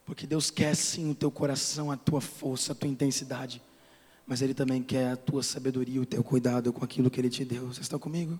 [0.03, 3.61] Porque Deus quer sim o teu coração, a tua força, a tua intensidade.
[4.25, 7.45] Mas Ele também quer a tua sabedoria, o teu cuidado com aquilo que Ele te
[7.45, 7.67] deu.
[7.67, 8.39] Vocês estão comigo?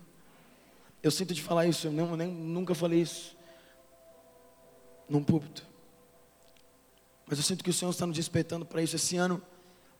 [1.02, 3.36] Eu sinto de falar isso, eu não, nem, nunca falei isso
[5.08, 5.67] num púlpito.
[7.28, 8.96] Mas eu sinto que o Senhor está nos despertando para isso.
[8.96, 9.42] Esse ano,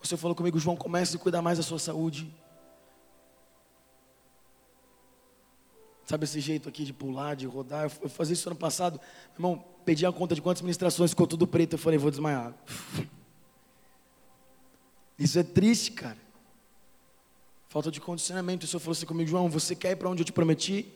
[0.02, 2.32] o Senhor falou comigo, João, comece a cuidar mais da sua saúde.
[6.06, 7.92] Sabe esse jeito aqui de pular, de rodar?
[8.00, 8.98] Eu fazia isso ano passado.
[9.38, 11.74] Meu irmão, pedi a conta de quantas ministrações, ficou tudo preto.
[11.74, 12.54] Eu falei, vou desmaiar.
[15.18, 16.16] Isso é triste, cara.
[17.68, 18.64] Falta de condicionamento.
[18.64, 20.90] O Senhor falou assim comigo, João, você quer ir para onde eu te prometi?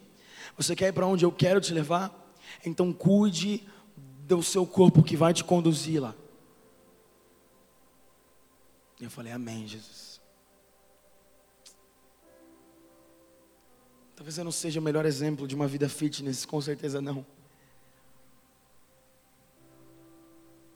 [0.56, 2.32] Você quer ir para onde eu quero te levar?
[2.64, 3.66] Então cuide
[4.26, 6.14] do seu corpo que vai te conduzir lá.
[9.04, 10.20] Eu falei, amém, Jesus.
[14.14, 17.26] Talvez eu não seja o melhor exemplo de uma vida fitness, com certeza não.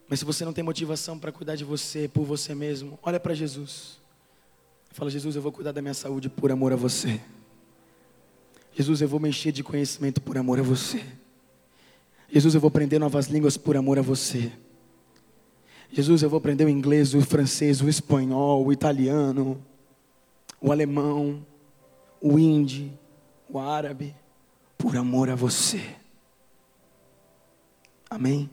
[0.09, 3.33] Mas se você não tem motivação para cuidar de você, por você mesmo, olha para
[3.33, 4.01] Jesus.
[4.91, 7.21] Fala, Jesus, eu vou cuidar da minha saúde por amor a você.
[8.73, 11.05] Jesus, eu vou me encher de conhecimento por amor a você.
[12.29, 14.53] Jesus, eu vou aprender novas línguas por amor a você.
[15.91, 19.63] Jesus, eu vou aprender o inglês, o francês, o espanhol, o italiano,
[20.61, 21.45] o alemão,
[22.21, 22.93] o hindi,
[23.49, 24.15] o árabe,
[24.77, 25.83] por amor a você.
[28.11, 28.51] Amém?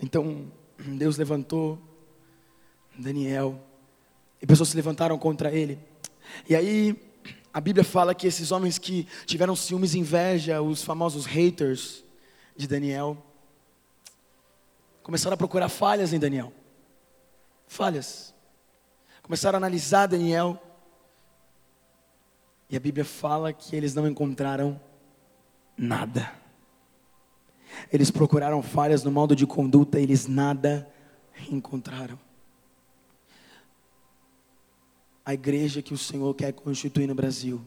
[0.00, 1.78] Então, Deus levantou
[2.98, 3.60] Daniel,
[4.40, 5.78] e pessoas se levantaram contra ele.
[6.48, 6.96] E aí,
[7.52, 12.04] a Bíblia fala que esses homens que tiveram ciúmes e inveja, os famosos haters
[12.56, 13.16] de Daniel,
[15.06, 16.52] começaram a procurar falhas em Daniel.
[17.68, 18.34] Falhas.
[19.22, 20.60] Começaram a analisar Daniel
[22.68, 24.80] e a Bíblia fala que eles não encontraram
[25.78, 26.32] nada.
[27.92, 30.92] Eles procuraram falhas no modo de conduta, eles nada
[31.48, 32.18] encontraram.
[35.24, 37.64] A igreja que o Senhor quer constituir no Brasil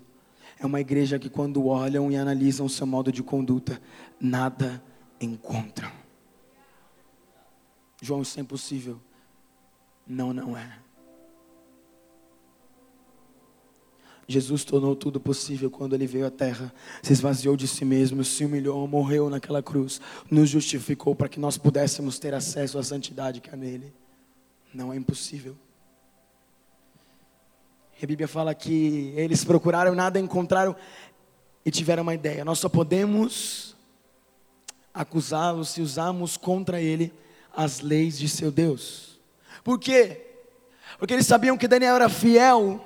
[0.59, 3.81] é uma igreja que, quando olham e analisam o seu modo de conduta,
[4.19, 4.83] nada
[5.21, 6.08] encontram.
[8.01, 8.99] João, isso é impossível.
[10.07, 10.79] Não, não é.
[14.27, 18.45] Jesus tornou tudo possível quando ele veio à terra, se esvaziou de si mesmo, se
[18.45, 23.49] humilhou, morreu naquela cruz, nos justificou para que nós pudéssemos ter acesso à santidade que
[23.49, 23.91] há nele.
[24.71, 25.57] Não é impossível.
[27.99, 30.75] E a Bíblia fala que eles procuraram nada, encontraram
[31.65, 32.45] e tiveram uma ideia.
[32.45, 33.75] Nós só podemos
[34.93, 37.11] acusá-lo se usarmos contra ele
[37.59, 39.19] as leis de seu Deus.
[39.63, 40.25] Por quê?
[40.97, 42.85] Porque eles sabiam que Daniel era fiel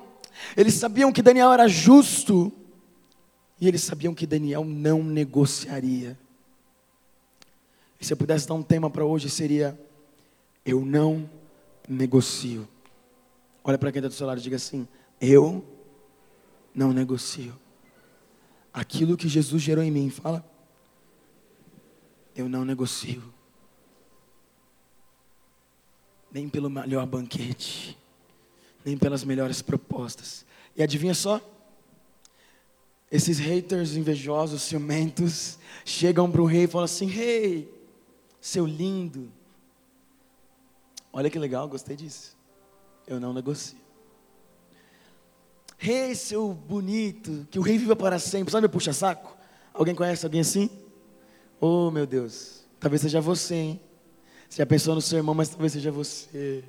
[0.56, 2.52] eles sabiam que Daniel era justo.
[3.60, 6.18] E eles sabiam que Daniel não negociaria
[8.00, 9.80] E se eu pudesse dar um tema para hoje seria:
[10.66, 11.30] Eu não
[11.88, 12.68] negocio.
[13.64, 14.88] Olha para quem está do seu lado e diga assim:
[15.22, 15.64] Eu
[16.74, 17.58] não negocio.
[18.74, 20.44] Aquilo que Jesus gerou em mim, fala.
[22.36, 23.33] Eu não negocio.
[26.34, 27.98] Nem pelo melhor banquete,
[28.84, 30.46] nem pelas melhores propostas.
[30.76, 31.40] E adivinha só?
[33.12, 37.72] Esses haters invejosos, ciumentos, chegam para o rei e falam assim: Rei,
[38.42, 39.32] seu lindo.
[41.12, 42.36] Olha que legal, gostei disso.
[43.06, 43.78] Eu não negocio.
[45.78, 48.52] Rei, seu bonito, que o rei viva para sempre.
[48.52, 49.38] Sabe meu puxa-saco?
[49.74, 50.70] Alguém conhece alguém assim?
[51.60, 52.64] Oh, meu Deus.
[52.80, 53.82] Talvez seja você, hein?
[54.54, 56.64] Você já pensou no seu irmão, mas talvez seja você.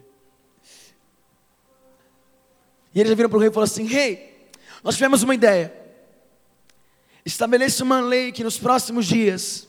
[2.94, 4.48] E eles viram para o rei e falaram assim: Rei,
[4.82, 5.70] nós tivemos uma ideia.
[7.26, 9.68] Estabeleça uma lei que nos próximos dias,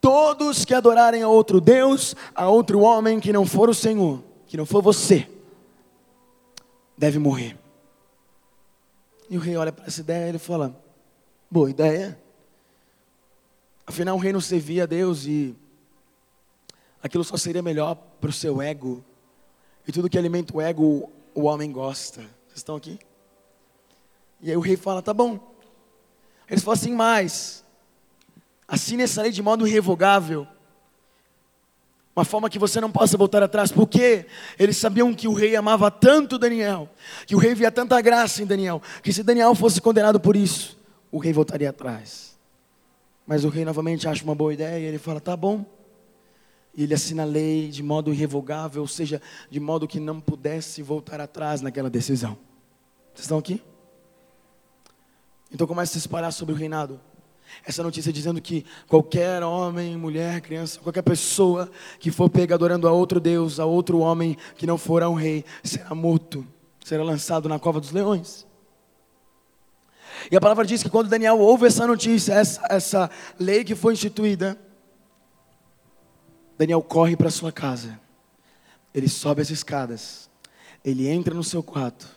[0.00, 4.56] todos que adorarem a outro Deus, a outro homem que não for o Senhor, que
[4.56, 5.28] não for você,
[6.98, 7.56] deve morrer.
[9.30, 10.76] E o rei olha para essa ideia e ele fala:
[11.48, 12.20] Boa ideia.
[13.86, 15.54] Afinal, o rei não servia a Deus e
[17.04, 19.04] aquilo só seria melhor para o seu ego.
[19.86, 22.22] E tudo que alimenta o ego, o homem gosta.
[22.22, 22.98] Vocês estão aqui?
[24.40, 25.38] E aí o rei fala: Tá bom.
[26.48, 27.64] Eles falam assim, mas
[28.66, 30.46] assine essa lei de modo irrevogável.
[32.16, 34.26] Uma forma que você não possa voltar atrás, porque
[34.58, 36.88] eles sabiam que o rei amava tanto Daniel,
[37.26, 40.78] que o rei via tanta graça em Daniel, que se Daniel fosse condenado por isso,
[41.10, 42.38] o rei voltaria atrás.
[43.26, 45.73] Mas o rei novamente acha uma boa ideia e ele fala: tá bom.
[46.76, 51.20] Ele assina a lei de modo irrevogável, ou seja, de modo que não pudesse voltar
[51.20, 52.36] atrás naquela decisão.
[53.12, 53.62] Vocês estão aqui?
[55.52, 57.00] Então começa a se espalhar sobre o reinado.
[57.64, 62.92] Essa notícia dizendo que qualquer homem, mulher, criança, qualquer pessoa que for pega adorando a
[62.92, 66.44] outro Deus, a outro homem que não for um rei, será morto,
[66.84, 68.46] será lançado na cova dos leões.
[70.30, 73.92] E a palavra diz que quando Daniel ouve essa notícia, essa, essa lei que foi
[73.92, 74.58] instituída,
[76.56, 78.00] Daniel corre para sua casa,
[78.94, 80.30] ele sobe as escadas,
[80.84, 82.08] ele entra no seu quarto,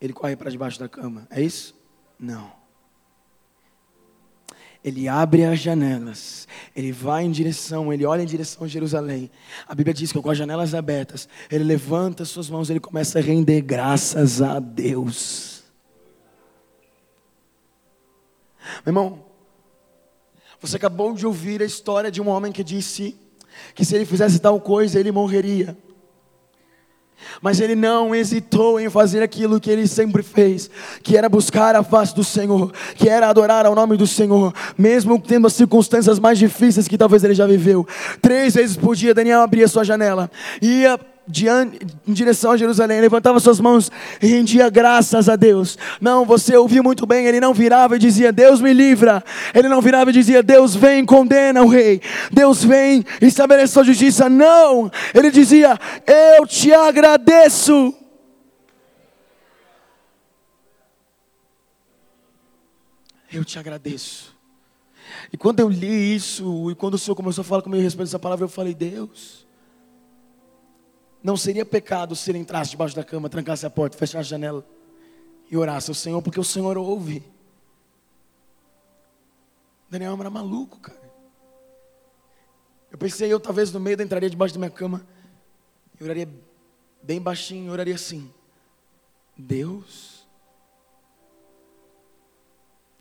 [0.00, 1.74] ele corre para debaixo da cama, é isso?
[2.18, 2.52] Não.
[4.84, 6.46] Ele abre as janelas,
[6.76, 9.30] ele vai em direção, ele olha em direção a Jerusalém.
[9.66, 13.22] A Bíblia diz que com as janelas abertas, ele levanta suas mãos, ele começa a
[13.22, 15.64] render graças a Deus.
[18.84, 19.24] Meu irmão,
[20.60, 23.18] você acabou de ouvir a história de um homem que disse
[23.74, 25.76] que se ele fizesse tal coisa, ele morreria.
[27.40, 30.70] Mas ele não hesitou em fazer aquilo que ele sempre fez,
[31.02, 35.18] que era buscar a face do Senhor, que era adorar ao nome do Senhor, mesmo
[35.20, 37.86] tendo as circunstâncias mais difíceis que talvez ele já viveu.
[38.20, 43.58] Três vezes por dia, Daniel abria sua janela, ia em direção a Jerusalém, levantava suas
[43.58, 45.78] mãos e rendia graças a Deus.
[46.00, 49.24] Não, você ouviu muito bem, ele não virava e dizia, Deus me livra.
[49.54, 52.00] Ele não virava e dizia, Deus vem, condena o rei.
[52.30, 54.28] Deus vem, estabeleça a justiça.
[54.28, 57.94] Não, ele dizia, eu te agradeço.
[63.32, 64.34] Eu te agradeço.
[65.32, 68.06] E quando eu li isso, e quando o Senhor começou a falar comigo a respeito
[68.06, 69.43] dessa palavra, eu falei, Deus,
[71.24, 74.62] não seria pecado se ele entrasse debaixo da cama, trancasse a porta, fechasse a janela
[75.50, 77.24] e orasse ao Senhor, porque o Senhor ouve.
[79.88, 81.02] Daniel era maluco, cara.
[82.92, 85.04] Eu pensei, eu talvez no meio entraria debaixo da minha cama
[85.98, 86.28] e oraria
[87.02, 88.30] bem baixinho, oraria assim:
[89.34, 90.28] Deus,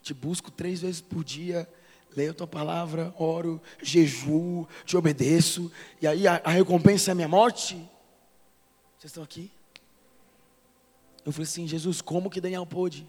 [0.01, 1.69] te busco três vezes por dia,
[2.15, 5.69] leio a tua palavra, oro, jejuo, te obedeço,
[6.01, 7.91] e aí a, a recompensa é a minha morte?
[9.03, 9.51] Vocês estão aqui?
[11.25, 13.05] Eu falei assim, Jesus, como que Daniel pôde?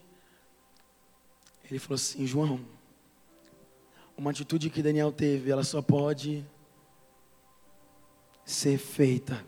[1.70, 2.58] Ele falou assim, João,
[4.16, 6.44] uma atitude que Daniel teve, ela só pode
[8.44, 9.46] ser feita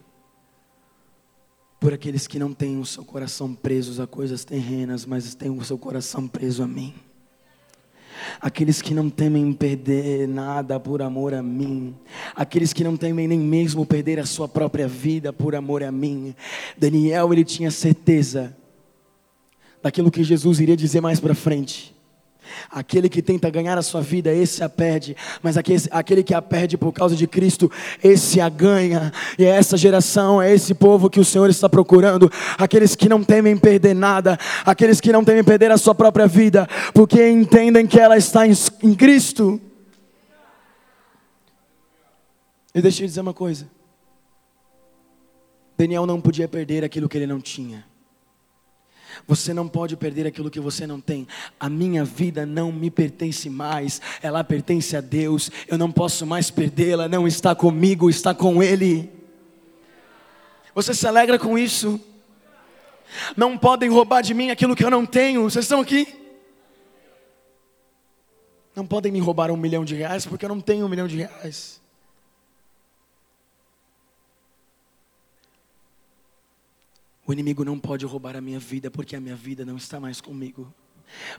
[1.81, 5.65] por aqueles que não têm o seu coração preso a coisas terrenas, mas têm o
[5.65, 6.95] seu coração preso a mim
[8.41, 11.95] aqueles que não temem perder nada por amor a mim,
[12.35, 16.35] aqueles que não temem nem mesmo perder a sua própria vida por amor a mim.
[16.77, 18.57] Daniel, ele tinha certeza
[19.83, 21.96] daquilo que Jesus iria dizer mais para frente.
[22.71, 25.17] Aquele que tenta ganhar a sua vida, esse a perde.
[25.43, 27.71] Mas aquele, que a perde por causa de Cristo,
[28.03, 29.13] esse a ganha.
[29.39, 32.31] E é essa geração, é esse povo que o Senhor está procurando.
[32.59, 34.39] Aqueles que não temem perder nada.
[34.65, 36.69] Aqueles que não temem perder a sua própria vida.
[36.93, 39.61] Porque entendem que ela está em, em Cristo.
[42.75, 43.69] E deixa eu dizer uma coisa.
[45.79, 47.85] Daniel não podia perder aquilo que ele não tinha.
[49.27, 51.27] Você não pode perder aquilo que você não tem.
[51.59, 55.51] A minha vida não me pertence mais, ela pertence a Deus.
[55.69, 59.11] Eu não posso mais perdê-la, não está comigo, está com Ele.
[60.75, 62.01] Você se alegra com isso?
[63.37, 65.43] Não podem roubar de mim aquilo que eu não tenho.
[65.45, 66.07] Vocês estão aqui?
[68.75, 71.17] Não podem me roubar um milhão de reais porque eu não tenho um milhão de
[71.17, 71.81] reais.
[77.27, 80.21] O inimigo não pode roubar a minha vida, porque a minha vida não está mais
[80.21, 80.73] comigo.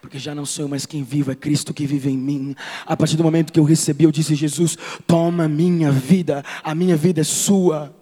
[0.02, 2.56] Porque já não sou eu mais quem vivo, é Cristo que vive em mim.
[2.86, 6.96] A partir do momento que eu recebi, eu disse: Jesus, toma minha vida, a minha
[6.96, 7.96] vida é sua.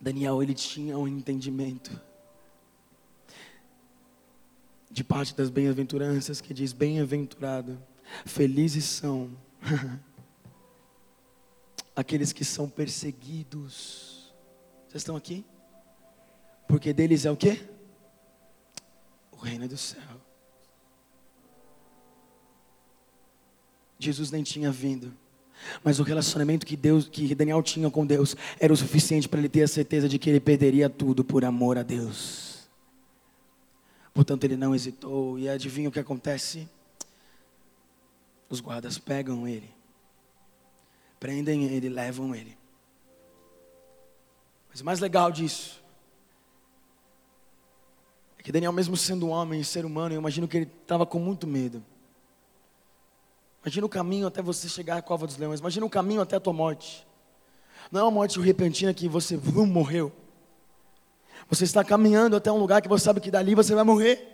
[0.00, 1.98] Daniel, ele tinha um entendimento
[4.90, 7.78] de parte das bem-aventuranças que diz: Bem-aventurado,
[8.24, 9.30] felizes são
[11.94, 14.32] aqueles que são perseguidos.
[14.88, 15.44] Vocês estão aqui?
[16.66, 17.60] Porque deles é o quê?
[19.30, 20.00] O reino do céu.
[23.98, 25.14] Jesus nem tinha vindo.
[25.82, 29.48] Mas o relacionamento que Deus, que Daniel tinha com Deus, era o suficiente para ele
[29.48, 32.68] ter a certeza de que ele perderia tudo por amor a Deus.
[34.12, 35.38] Portanto, ele não hesitou.
[35.38, 36.68] E adivinha o que acontece?
[38.48, 39.74] Os guardas pegam ele
[41.24, 42.54] prendem ele, levam ele.
[44.68, 45.82] Mas o mais legal disso
[48.38, 51.46] é que Daniel, mesmo sendo homem ser humano, eu imagino que ele estava com muito
[51.46, 51.82] medo.
[53.62, 55.60] Imagina o caminho até você chegar à cova dos leões.
[55.60, 57.06] Imagina o caminho até a tua morte.
[57.90, 60.12] Não é uma morte repentina que você vum, morreu.
[61.48, 64.33] Você está caminhando até um lugar que você sabe que dali você vai morrer.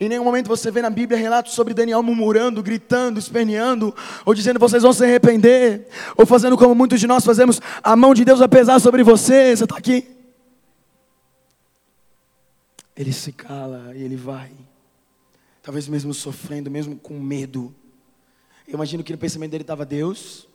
[0.00, 3.94] Em nenhum momento você vê na Bíblia relatos sobre Daniel murmurando, gritando, esperneando,
[4.24, 5.86] ou dizendo vocês vão se arrepender,
[6.16, 9.54] ou fazendo como muitos de nós fazemos, a mão de Deus vai pesar sobre você,
[9.54, 10.08] você está aqui.
[12.96, 14.50] Ele se cala e ele vai,
[15.62, 17.74] talvez mesmo sofrendo, mesmo com medo.
[18.66, 20.48] Eu imagino que no pensamento dele estava Deus.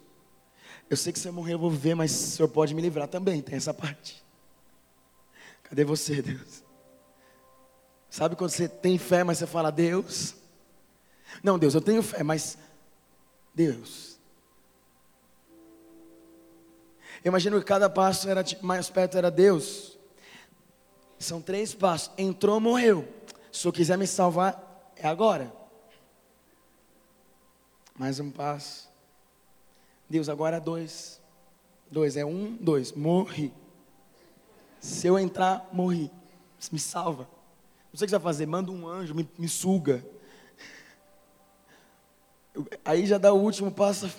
[0.89, 3.07] Eu sei que se eu morrer eu vou ver, mas o Senhor pode me livrar
[3.07, 4.23] também, tem essa parte.
[5.63, 6.64] Cadê você, Deus?
[8.15, 10.35] Sabe quando você tem fé, mas você fala, Deus?
[11.43, 12.57] Não, Deus, eu tenho fé, mas
[13.53, 14.17] Deus.
[17.21, 19.97] Eu imagino que cada passo era mais perto era Deus.
[21.19, 22.09] São três passos.
[22.17, 23.05] Entrou, morreu.
[23.51, 25.51] Se eu quiser me salvar, é agora.
[27.99, 28.87] Mais um passo.
[30.09, 31.19] Deus, agora é dois.
[31.91, 32.93] Dois, é um, dois.
[32.93, 33.53] Morri.
[34.79, 36.09] Se eu entrar, morri.
[36.71, 37.34] Me salva.
[37.95, 40.05] Não sei o que você vai fazer, manda um anjo, me, me suga.
[42.83, 44.11] Aí já dá o último passo.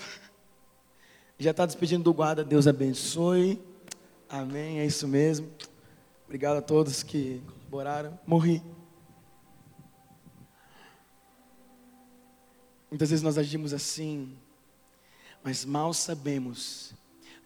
[1.39, 3.62] Já está despedindo do guarda, Deus abençoe.
[4.31, 5.51] Amém, é isso mesmo.
[6.24, 8.18] Obrigado a todos que colaboraram.
[8.27, 8.62] Morri.
[12.91, 14.35] Muitas vezes nós agimos assim,
[15.45, 16.95] mas mal sabemos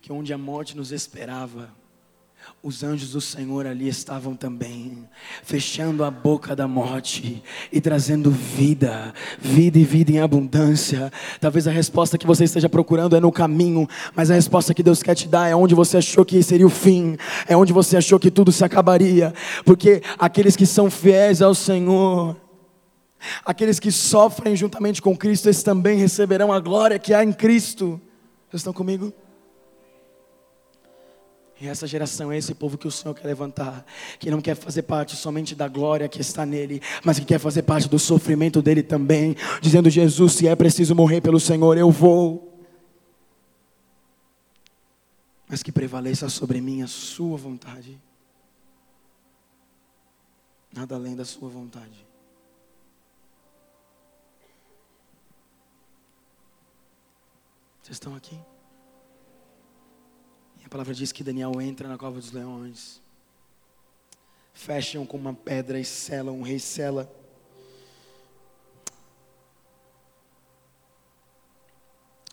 [0.00, 1.74] que onde a morte nos esperava,
[2.62, 5.08] os anjos do Senhor ali estavam também,
[5.42, 7.42] fechando a boca da morte
[7.72, 11.10] e trazendo vida, vida e vida em abundância.
[11.40, 15.02] Talvez a resposta que você esteja procurando é no caminho, mas a resposta que Deus
[15.02, 17.16] quer te dar é onde você achou que seria o fim,
[17.48, 19.32] é onde você achou que tudo se acabaria,
[19.64, 22.36] porque aqueles que são fiéis ao Senhor,
[23.42, 27.98] aqueles que sofrem juntamente com Cristo, esses também receberão a glória que há em Cristo.
[28.50, 29.10] Vocês estão comigo?
[31.60, 33.84] E essa geração é esse povo que o Senhor quer levantar,
[34.18, 37.62] que não quer fazer parte somente da glória que está nele, mas que quer fazer
[37.62, 42.48] parte do sofrimento dele também, dizendo: Jesus, se é preciso morrer pelo Senhor, eu vou.
[45.46, 48.00] Mas que prevaleça sobre mim a Sua vontade,
[50.72, 52.06] nada além da Sua vontade.
[57.82, 58.38] Vocês estão aqui?
[60.70, 63.02] A palavra diz que Daniel entra na cova dos leões.
[64.54, 67.12] Fecham com uma pedra e selam, o rei sela.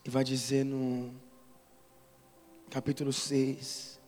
[0.06, 1.12] E vai dizer no
[2.70, 4.00] capítulo 6,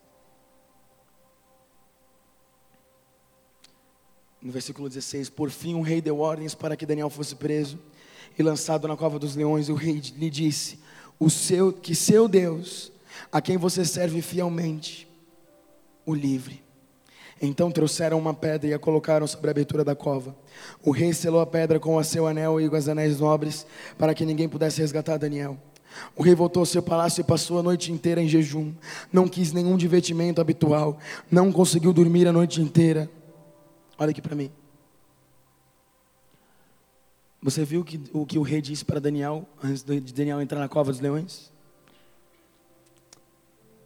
[4.39, 7.79] no versículo 16: Por fim, o rei deu ordens para que Daniel fosse preso
[8.37, 9.69] e lançado na cova dos leões.
[9.69, 10.77] E o rei lhe disse:
[11.19, 12.91] o seu, Que seu Deus
[13.31, 15.07] a quem você serve fielmente,
[16.05, 16.63] o livre.
[17.41, 20.35] Então trouxeram uma pedra e a colocaram sobre a abertura da cova.
[20.83, 23.65] O rei selou a pedra com o seu anel e com os anéis nobres,
[23.97, 25.57] para que ninguém pudesse resgatar Daniel.
[26.15, 28.73] O rei voltou ao seu palácio e passou a noite inteira em jejum.
[29.11, 30.99] Não quis nenhum divertimento habitual.
[31.31, 33.09] Não conseguiu dormir a noite inteira.
[33.97, 34.51] Olha aqui para mim.
[37.41, 40.67] Você viu que, o que o rei disse para Daniel antes de Daniel entrar na
[40.67, 41.51] cova dos leões?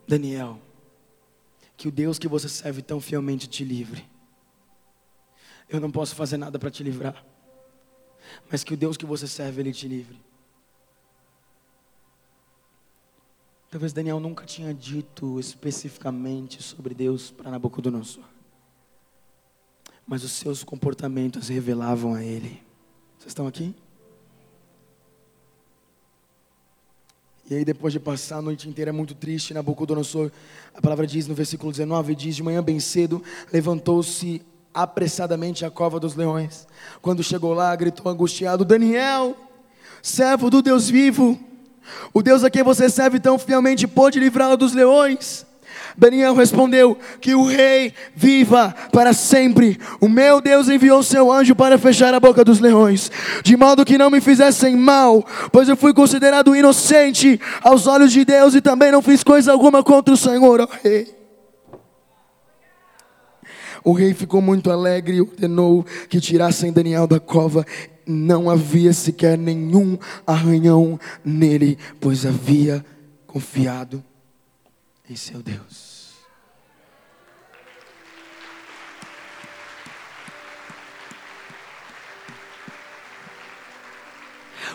[0.08, 0.60] Daniel,
[1.78, 4.08] que o Deus que você serve tão fielmente te livre.
[5.70, 7.26] Eu não posso fazer nada para te livrar,
[8.52, 10.20] mas que o Deus que você serve, ele te livre.
[13.72, 18.24] Talvez Daniel nunca tinha dito especificamente sobre Deus para Nabucodonosor.
[20.06, 22.62] Mas os seus comportamentos revelavam a ele.
[23.18, 23.74] Vocês estão aqui?
[27.50, 30.32] E aí, depois de passar a noite inteira muito triste, Nabucodonosor,
[30.74, 33.22] a palavra diz no versículo 19: diz, de manhã bem cedo,
[33.52, 34.42] levantou-se
[34.74, 36.66] apressadamente à cova dos leões.
[37.02, 39.36] Quando chegou lá, gritou angustiado: Daniel,
[40.02, 41.38] servo do Deus vivo,
[42.14, 45.46] o Deus a quem você serve tão fielmente pôde livrá-lo dos leões.
[45.98, 49.80] Daniel respondeu: Que o rei viva para sempre.
[50.00, 53.12] O meu Deus enviou seu anjo para fechar a boca dos leões,
[53.44, 58.26] de modo que não me fizessem mal, pois eu fui considerado inocente aos olhos de
[58.26, 61.14] Deus e também não fiz coisa alguma contra o Senhor, ó rei.
[63.84, 67.66] O rei ficou muito alegre e ordenou que tirassem Daniel da cova
[68.06, 72.86] não havia sequer nenhum arranhão nele, pois havia
[73.28, 74.04] confiado
[75.14, 76.12] em seu Deus.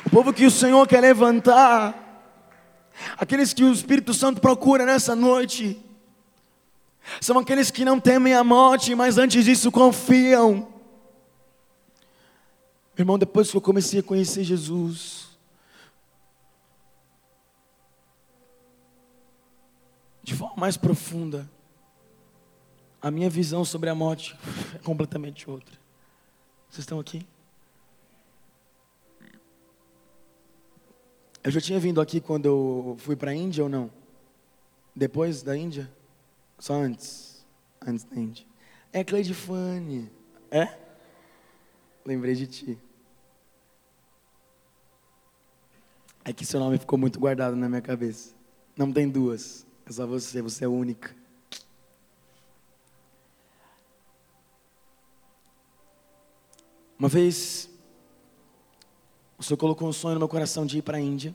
[0.07, 2.33] O povo que o Senhor quer levantar,
[3.19, 5.85] aqueles que o Espírito Santo procura nessa noite,
[7.21, 10.69] são aqueles que não temem a morte, mas antes disso confiam
[12.97, 15.28] irmão, depois que eu comecei a conhecer Jesus,
[20.29, 21.51] de forma mais profunda,
[23.01, 24.39] a minha visão sobre a morte
[24.77, 25.75] é completamente outra.
[26.69, 27.27] Vocês estão aqui?
[31.43, 33.91] Eu já tinha vindo aqui quando eu fui para a Índia ou não?
[34.95, 35.91] Depois da Índia?
[36.59, 37.47] Só antes?
[37.81, 38.45] Antes da Índia.
[38.93, 40.13] É Cleide Fanny.
[40.51, 40.77] É?
[42.05, 42.79] Lembrei de ti.
[46.23, 48.35] É que seu nome ficou muito guardado na minha cabeça.
[48.77, 49.67] Não tem duas.
[49.89, 51.17] É só você, você é única.
[56.99, 57.71] Uma vez,
[59.39, 61.35] o Senhor colocou um sonho no meu coração de ir para a Índia,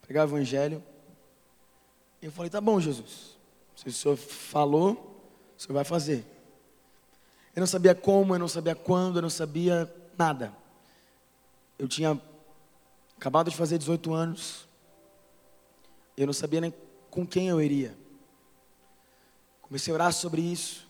[0.00, 0.82] pregar o Evangelho.
[2.20, 3.38] E eu falei: tá bom, Jesus.
[3.76, 5.22] Se o Senhor falou,
[5.56, 6.26] o Senhor vai fazer.
[7.54, 10.52] Eu não sabia como, eu não sabia quando, eu não sabia nada.
[11.78, 12.20] Eu tinha
[13.16, 14.66] acabado de fazer 18 anos,
[16.16, 16.74] eu não sabia nem
[17.12, 17.94] com quem eu iria.
[19.60, 20.88] Comecei a orar sobre isso.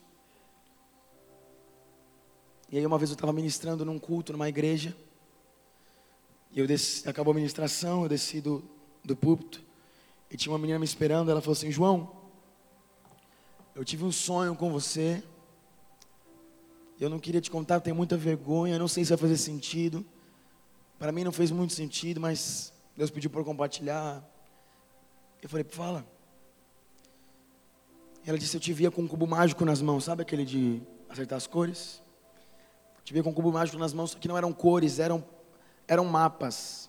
[2.70, 4.97] E aí uma vez eu estava ministrando num culto, numa igreja,
[6.53, 8.62] e eu desci, acabou a ministração, eu desci do,
[9.05, 9.61] do púlpito,
[10.31, 12.11] e tinha uma menina me esperando, ela falou assim, João,
[13.75, 15.23] eu tive um sonho com você,
[17.01, 19.37] eu não queria te contar, eu tenho muita vergonha, eu não sei se vai fazer
[19.37, 20.07] sentido,
[21.01, 24.32] para mim não fez muito sentido, mas Deus pediu para compartilhar.
[25.43, 26.07] Eu falei, fala.
[28.24, 31.36] Ela disse, eu te via com um cubo mágico nas mãos, sabe aquele de acertar
[31.36, 32.01] as cores?
[32.99, 35.24] Eu te via com um cubo mágico nas mãos, só que não eram cores, eram,
[35.88, 36.88] eram mapas.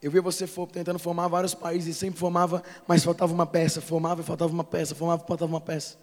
[0.00, 4.24] Eu via você tentando formar vários países, sempre formava, mas faltava uma peça, formava e
[4.24, 5.98] faltava uma peça, formava e faltava uma peça.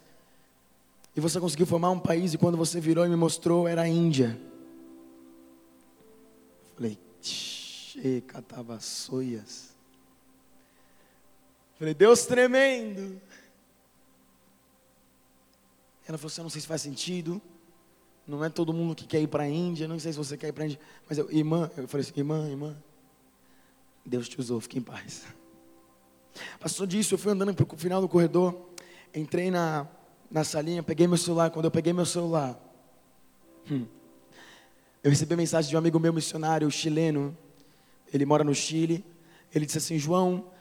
[1.16, 3.88] E você conseguiu formar um país, e quando você virou e me mostrou, era a
[3.88, 4.40] Índia.
[6.76, 7.00] Falei,
[8.28, 9.73] catava soias.
[11.84, 13.22] Falei, Deus tremendo.
[16.08, 17.42] Ela falou assim: Eu não sei se faz sentido.
[18.26, 19.86] Não é todo mundo que quer ir para a Índia.
[19.86, 20.80] Não sei se você quer ir para a Índia.
[21.10, 22.78] Mas eu, irmã, eu falei assim: Irmã, irmã.
[24.06, 25.24] Deus te usou, fique em paz.
[26.58, 28.56] Passou disso, eu fui andando para o final do corredor.
[29.14, 29.86] Entrei na,
[30.32, 31.52] na salinha, peguei meu celular.
[31.52, 32.58] Quando eu peguei meu celular.
[33.70, 33.86] Hum,
[35.04, 37.38] eu recebi a mensagem de um amigo meu missionário chileno.
[38.14, 39.04] Ele mora no Chile.
[39.54, 40.53] Ele disse assim: João,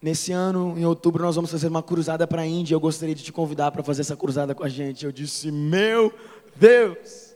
[0.00, 2.74] nesse ano, em outubro, nós vamos fazer uma cruzada para a Índia.
[2.74, 5.04] Eu gostaria de te convidar para fazer essa cruzada com a gente.
[5.04, 6.12] Eu disse: Meu
[6.54, 7.34] Deus!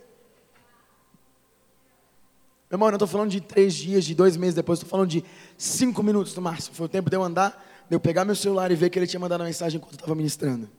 [2.71, 5.09] Meu irmão, eu não estou falando de três dias, de dois meses depois, estou falando
[5.09, 5.25] de
[5.59, 6.77] cinco minutos no máximo.
[6.77, 9.09] Foi o tempo de eu andar, de eu pegar meu celular e ver que ele
[9.09, 10.71] tinha mandado uma mensagem enquanto eu estava ministrando.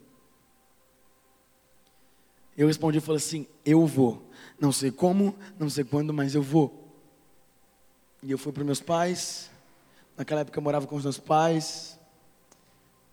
[2.58, 4.30] Eu respondi e falei assim: Eu vou.
[4.58, 6.96] Não sei como, não sei quando, mas eu vou.
[8.24, 9.51] E eu fui para meus pais.
[10.22, 12.00] Naquela época eu morava com os meus pais.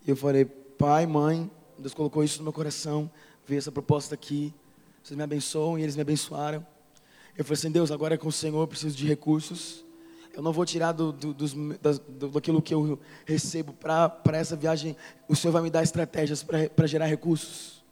[0.07, 3.11] E eu falei: Pai, mãe, Deus colocou isso no meu coração.
[3.47, 4.53] Veio essa proposta aqui.
[5.03, 6.67] Vocês me abençoam e eles me abençoaram.
[7.35, 9.87] Eu falei assim: Deus, agora é com o Senhor, eu preciso de recursos.
[10.35, 14.95] Eu não vou tirar do, do, dos, do, daquilo que eu recebo para essa viagem.
[15.27, 17.83] O Senhor vai me dar estratégias para gerar recursos.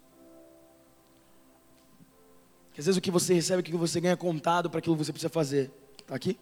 [2.77, 5.07] Às vezes o que você recebe, o que você ganha é contado para aquilo que
[5.07, 5.71] você precisa fazer.
[6.03, 6.39] Está aqui?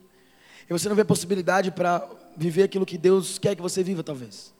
[0.68, 4.54] E você não vê possibilidade para viver aquilo que Deus quer que você viva, talvez.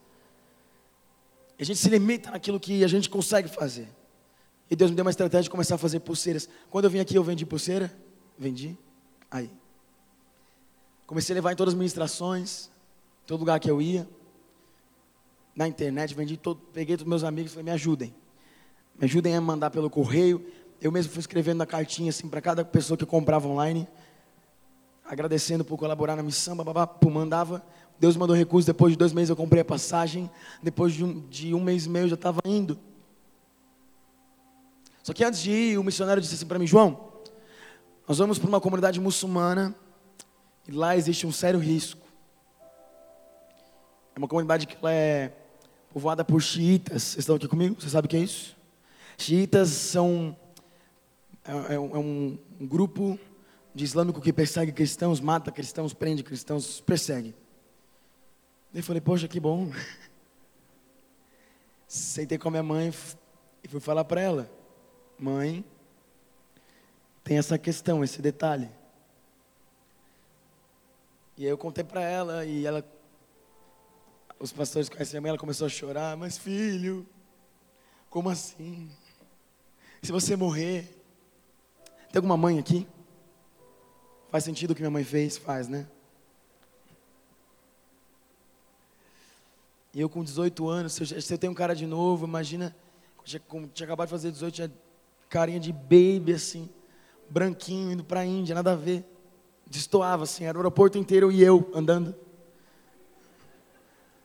[1.57, 3.87] E a gente se limita naquilo que a gente consegue fazer.
[4.69, 6.49] E Deus me deu uma estratégia de começar a fazer pulseiras.
[6.69, 7.93] Quando eu vim aqui, eu vendi pulseira.
[8.37, 8.77] Vendi.
[9.29, 9.49] Aí.
[11.05, 12.69] Comecei a levar em todas as ministrações,
[13.27, 14.07] todo lugar que eu ia.
[15.55, 18.13] Na internet, vendi todo, peguei todos meus amigos e falei, me ajudem.
[18.99, 20.45] Me ajudem a mandar pelo correio.
[20.81, 23.87] Eu mesmo fui escrevendo na cartinha assim para cada pessoa que comprava online,
[25.07, 27.63] agradecendo por colaborar na missão, babá, mandava.
[27.99, 30.29] Deus mandou recursos, depois de dois meses eu comprei a passagem,
[30.61, 32.77] depois de um, de um mês e meio eu já estava indo.
[35.01, 37.11] Só que antes de ir, o missionário disse assim para mim, João,
[38.07, 39.73] nós vamos para uma comunidade muçulmana
[40.67, 42.01] e lá existe um sério risco.
[44.15, 45.31] É uma comunidade que é
[45.93, 47.03] povoada por xiitas.
[47.03, 47.79] Vocês estão aqui comigo?
[47.79, 48.55] Você sabe o que é isso?
[49.17, 50.35] Xiitas são
[51.45, 53.19] é, é, um, é um, um grupo
[53.75, 57.35] de islâmico que persegue cristãos, mata cristãos, prende cristãos, persegue.
[58.73, 59.69] Eu falei, poxa, que bom.
[61.85, 62.93] Sentei com a minha mãe
[63.61, 64.49] e fui falar para ela:
[65.19, 65.63] Mãe,
[67.21, 68.69] tem essa questão, esse detalhe.
[71.37, 72.83] E aí eu contei para ela e ela,
[74.39, 77.05] os pastores conhecem a mãe, ela começou a chorar, mas filho,
[78.09, 78.89] como assim?
[80.01, 80.83] Se você morrer,
[82.09, 82.87] tem alguma mãe aqui?
[84.29, 85.37] Faz sentido o que minha mãe fez?
[85.37, 85.87] Faz, né?
[89.93, 92.75] E eu com 18 anos, se eu, se eu tenho um cara de novo, imagina,
[93.23, 93.41] tinha,
[93.73, 94.73] tinha acabado de fazer 18, tinha
[95.29, 96.69] carinha de baby assim
[97.29, 99.03] branquinho, indo para a Índia, nada a ver.
[99.65, 102.15] Destoava assim, era o aeroporto inteiro e eu andando.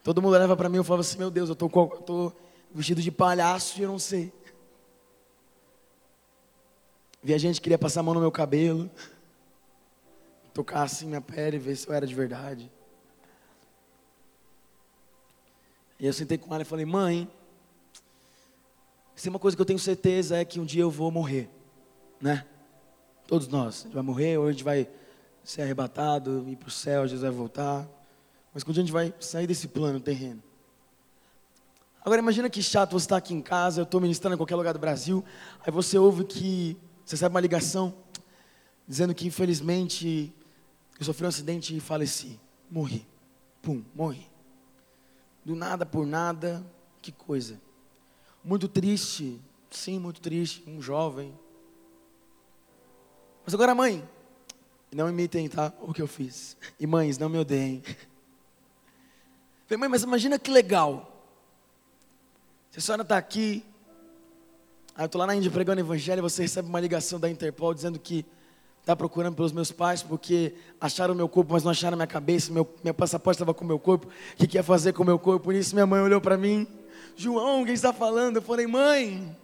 [0.03, 2.35] Todo mundo olhava para mim eu falava assim: Meu Deus, eu estou
[2.73, 4.31] vestido de palhaço e eu não sei.
[7.23, 8.89] Via gente que queria passar a mão no meu cabelo,
[10.53, 12.71] tocar assim minha pele, ver se eu era de verdade.
[15.99, 17.29] E eu sentei com ela e falei: Mãe,
[19.15, 21.49] se uma coisa que eu tenho certeza é que um dia eu vou morrer,
[22.19, 22.45] né?
[23.27, 23.81] Todos nós.
[23.81, 24.89] A gente vai morrer, ou a gente vai
[25.43, 27.87] ser arrebatado, ir para o céu, Jesus vai voltar.
[28.53, 30.41] Mas quando a gente vai sair desse plano terreno.
[32.03, 34.55] Agora imagina que chato você estar tá aqui em casa, eu estou ministrando em qualquer
[34.55, 35.23] lugar do Brasil,
[35.63, 36.75] aí você ouve que,
[37.05, 37.93] você recebe uma ligação,
[38.87, 40.33] dizendo que infelizmente
[41.01, 42.39] eu sofri um acidente e faleci.
[42.69, 43.05] Morri.
[43.61, 44.27] Pum, morri.
[45.43, 46.65] Do nada por nada,
[47.01, 47.59] que coisa.
[48.43, 49.39] Muito triste,
[49.69, 51.33] sim, muito triste, um jovem,
[53.43, 54.07] mas agora, mãe,
[54.91, 55.73] não imitem, tá?
[55.81, 56.55] O que eu fiz.
[56.79, 57.81] E mães, não me odeiem.
[59.65, 61.25] Falei, mãe, mas imagina que legal.
[62.71, 63.65] Se a senhora está aqui,
[64.95, 67.73] aí eu estou lá na Índia pregando o evangelho, você recebe uma ligação da Interpol
[67.73, 68.25] dizendo que
[68.81, 72.67] está procurando pelos meus pais porque acharam meu corpo, mas não acharam minha cabeça, meu,
[72.83, 75.45] meu passaporte estava com meu corpo, o que, que ia fazer com meu corpo?
[75.45, 76.67] Por isso minha mãe olhou para mim,
[77.15, 78.37] João, quem está falando?
[78.37, 79.35] Eu falei, mãe,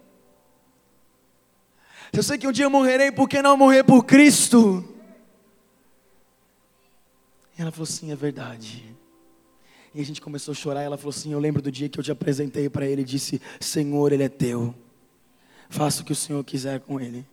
[2.12, 4.84] eu sei que um dia eu morrerei, por que não morrer por Cristo?
[7.58, 8.96] E ela falou assim: é verdade.
[9.92, 10.82] E a gente começou a chorar.
[10.82, 13.04] E ela falou assim: Eu lembro do dia que eu te apresentei para ele e
[13.04, 14.72] disse: Senhor, ele é teu.
[15.68, 17.26] Faça o que o Senhor quiser com ele.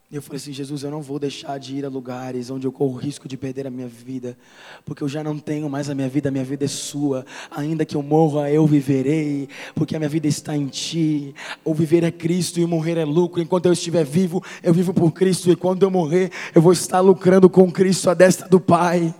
[0.11, 2.95] eu falei assim: Jesus, eu não vou deixar de ir a lugares onde eu corro
[2.95, 4.37] o risco de perder a minha vida,
[4.83, 7.25] porque eu já não tenho mais a minha vida, a minha vida é sua.
[7.49, 11.33] Ainda que eu morra, eu viverei, porque a minha vida está em Ti.
[11.63, 13.41] O viver é Cristo e morrer é lucro.
[13.41, 16.99] Enquanto eu estiver vivo, eu vivo por Cristo, e quando eu morrer, eu vou estar
[16.99, 19.15] lucrando com Cristo à destra do Pai.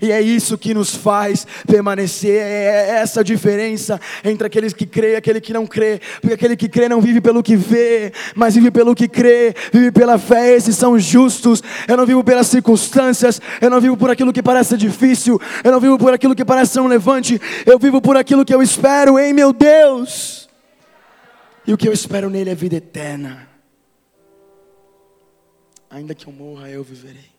[0.00, 5.16] E é isso que nos faz permanecer, é essa diferença entre aqueles que crê e
[5.16, 8.70] aquele que não crê, porque aquele que crê não vive pelo que vê, mas vive
[8.70, 11.62] pelo que crê, vive pela fé, esses são justos.
[11.86, 15.80] Eu não vivo pelas circunstâncias, eu não vivo por aquilo que parece difícil, eu não
[15.80, 19.32] vivo por aquilo que parece um levante, eu vivo por aquilo que eu espero em
[19.32, 20.48] meu Deus.
[21.66, 23.46] E o que eu espero nele é vida eterna.
[25.90, 27.37] Ainda que eu morra, eu viverei.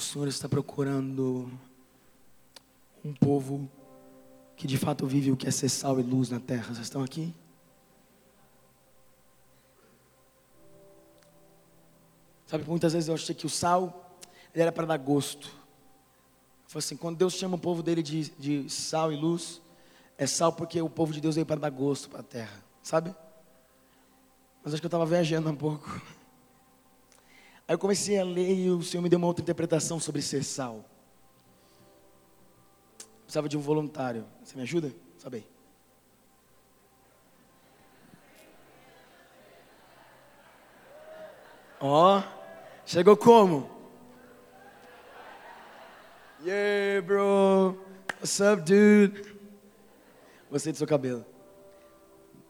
[0.00, 1.50] Senhor está procurando
[3.04, 3.70] um povo
[4.56, 6.74] que de fato vive o que é ser sal e luz na terra.
[6.74, 7.34] Vocês estão aqui?
[12.46, 14.18] Sabe, muitas vezes eu achei que o sal
[14.52, 15.50] ele era para dar gosto.
[16.66, 19.62] Foi assim, quando Deus chama o povo dele de, de sal e luz,
[20.18, 23.14] é sal porque o povo de Deus veio para dar gosto para a terra, sabe?
[24.62, 25.88] Mas acho que eu estava viajando um pouco.
[27.70, 30.42] Aí eu comecei a ler e o Senhor me deu uma outra interpretação sobre ser
[30.42, 30.84] sal.
[33.22, 34.26] Precisava de um voluntário.
[34.42, 34.92] Você me ajuda?
[35.16, 35.46] Sabe.
[41.78, 42.22] Ó, oh,
[42.84, 43.70] chegou como?
[46.42, 47.78] Yeah, bro.
[48.18, 49.32] What's up, dude?
[50.50, 51.24] Gostei do seu cabelo.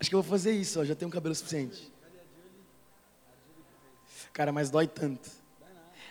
[0.00, 0.84] Acho que eu vou fazer isso, ó.
[0.86, 1.92] Já tenho um cabelo suficiente.
[4.32, 5.28] Cara, mas dói tanto.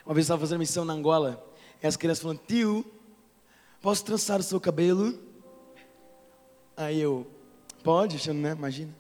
[0.05, 1.45] Uma vez eu estava fazendo missão na Angola,
[1.81, 2.85] e as crianças falando, tio,
[3.81, 5.17] posso trançar o seu cabelo?
[6.75, 7.27] Aí eu,
[7.83, 8.51] pode, achando, né?
[8.51, 8.93] Imagina.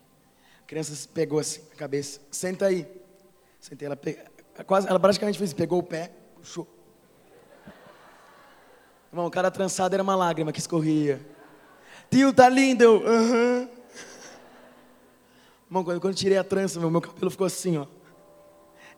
[0.61, 2.87] A criança pegou assim a cabeça, senta aí.
[3.59, 3.99] Sentei, ela,
[4.65, 6.67] quase, ela praticamente fez, pegou o pé, puxou.
[9.11, 11.19] Irmão, o cara trançado era uma lágrima que escorria.
[12.09, 13.69] Tio, tá lindo, eu, aham.
[15.67, 17.87] Irmão, quando eu tirei a trança, meu, meu cabelo ficou assim, ó.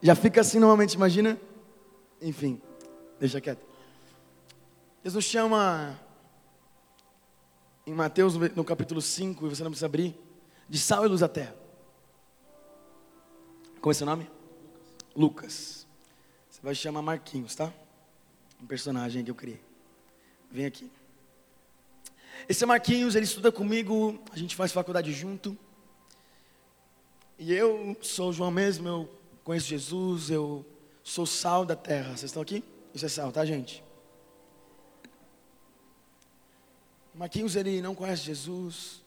[0.02, 1.40] Já fica assim normalmente, imagina?
[2.20, 2.60] Enfim,
[3.20, 3.64] deixa quieto.
[5.04, 5.96] Nos chama
[7.86, 10.18] em Mateus, no capítulo 5, e você não precisa abrir,
[10.68, 11.54] de sal e luz da terra.
[13.80, 14.28] Como é seu nome?
[15.14, 15.86] Lucas.
[16.50, 17.72] Você vai chamar Marquinhos, tá?
[18.60, 19.60] Um personagem que eu criei.
[20.50, 20.90] Vem aqui.
[22.48, 25.56] Esse é Marquinhos, ele estuda comigo, a gente faz faculdade junto.
[27.38, 30.64] E eu sou o João mesmo, eu conheço Jesus, eu
[31.02, 32.10] sou sal da terra.
[32.10, 32.64] Vocês estão aqui?
[32.94, 33.82] Isso é sal, tá, gente?
[37.14, 39.02] Marquinhos, ele não conhece Jesus.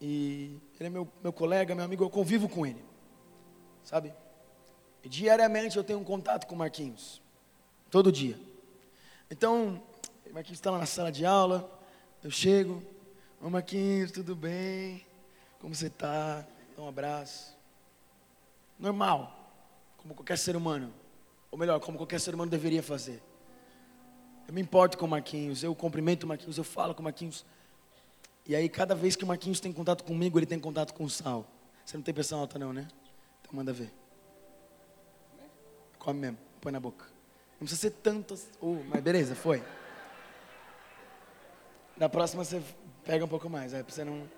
[0.00, 2.84] E ele é meu, meu colega, meu amigo, eu convivo com ele.
[3.84, 4.12] Sabe?
[5.02, 7.22] E diariamente eu tenho um contato com Marquinhos.
[7.90, 8.38] Todo dia.
[9.30, 9.82] Então,
[10.32, 11.70] Marquinhos está lá na sala de aula.
[12.22, 12.82] Eu chego.
[13.40, 15.04] Ô Marquinhos, tudo bem?
[15.58, 16.46] Como você está?
[16.76, 17.61] Um abraço.
[18.82, 19.32] Normal.
[19.96, 20.92] Como qualquer ser humano.
[21.52, 23.22] Ou melhor, como qualquer ser humano deveria fazer.
[24.48, 27.46] Eu me importo com o Marquinhos, eu cumprimento o Marquinhos, eu falo com o Marquinhos.
[28.44, 31.10] E aí, cada vez que o Marquinhos tem contato comigo, ele tem contato com o
[31.10, 31.46] Sal.
[31.84, 32.88] Você não tem pressão alta, não, né?
[33.40, 33.92] Então manda ver.
[36.00, 37.04] Come mesmo, põe na boca.
[37.52, 38.34] Não precisa ser tanto.
[38.60, 39.62] Uh, mas beleza, foi.
[41.96, 42.60] Na próxima você
[43.04, 44.28] pega um pouco mais, é, pra você não.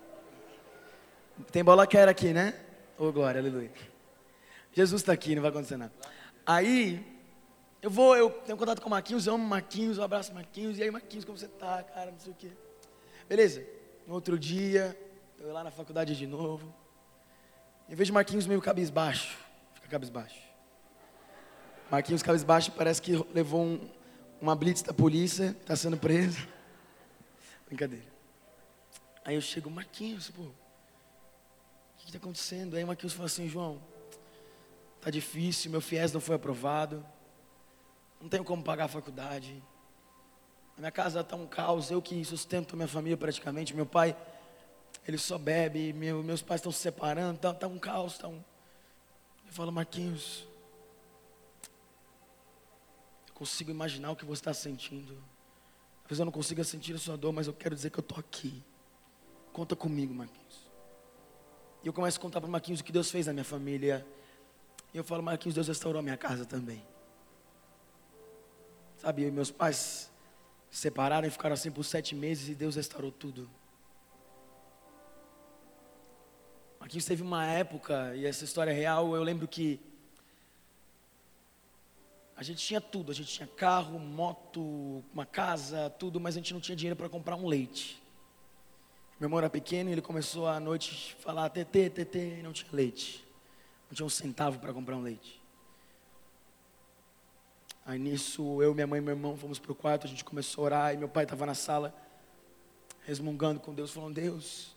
[1.51, 2.53] Tem bola quer aqui, né?
[2.95, 3.71] Ô, oh, glória, aleluia.
[4.75, 5.91] Jesus está aqui, não vai acontecer nada.
[6.45, 7.03] Aí,
[7.81, 10.83] eu vou, eu tenho contato com o Marquinhos, eu amo Marquinhos, eu abraço Marquinhos, e
[10.83, 12.51] aí Marquinhos, como você tá, cara, não sei o quê.
[13.27, 13.65] Beleza,
[14.05, 14.95] no outro dia,
[15.39, 16.71] eu lá na faculdade de novo,
[17.87, 19.37] vez de Marquinhos meio cabisbaixo,
[19.73, 20.43] fica cabisbaixo.
[21.89, 23.89] Marquinhos cabisbaixo parece que levou um,
[24.41, 26.45] uma blitz da polícia, está sendo preso.
[27.65, 28.05] Brincadeira.
[29.23, 30.43] Aí eu chego, Marquinhos, pô,
[32.05, 32.75] que está acontecendo?
[32.75, 33.81] Aí o Marquinhos fala assim, João,
[35.05, 37.05] está difícil, meu FIES não foi aprovado,
[38.19, 39.63] não tenho como pagar a faculdade,
[40.75, 44.17] a minha casa está um caos, eu que sustento minha família praticamente, meu pai,
[45.07, 48.43] ele só bebe, meu, meus pais estão se separando, está tá um caos, está um...
[49.45, 50.47] Eu falo, Marquinhos,
[53.35, 55.23] consigo imaginar o que você está sentindo.
[56.01, 58.17] Talvez eu não consiga sentir a sua dor, mas eu quero dizer que eu estou
[58.17, 58.63] aqui.
[59.53, 60.65] Conta comigo, Marquinhos.
[61.83, 64.03] E eu começo a contar para o Marquinhos o que Deus fez na minha família.
[64.95, 66.81] E eu falo, Marquinhos, Deus restaurou a minha casa também.
[68.95, 70.09] Sabe, eu e meus pais
[70.71, 73.49] se separaram e ficaram assim por sete meses e Deus restaurou tudo.
[76.79, 79.81] Marquinhos teve uma época, e essa história é real, eu lembro que
[82.33, 86.53] a gente tinha tudo, a gente tinha carro, moto, uma casa, tudo, mas a gente
[86.53, 88.01] não tinha dinheiro para comprar um leite.
[89.19, 92.71] Meu irmão era pequeno e ele começou à noite a falar, TT, TT, não tinha
[92.71, 93.24] leite.
[93.89, 95.41] Não tinha um centavo para comprar um leite.
[97.85, 100.63] Aí nisso, eu, minha mãe e meu irmão fomos para o quarto, a gente começou
[100.63, 101.93] a orar, e meu pai estava na sala,
[103.03, 104.75] resmungando com Deus, falando, Deus,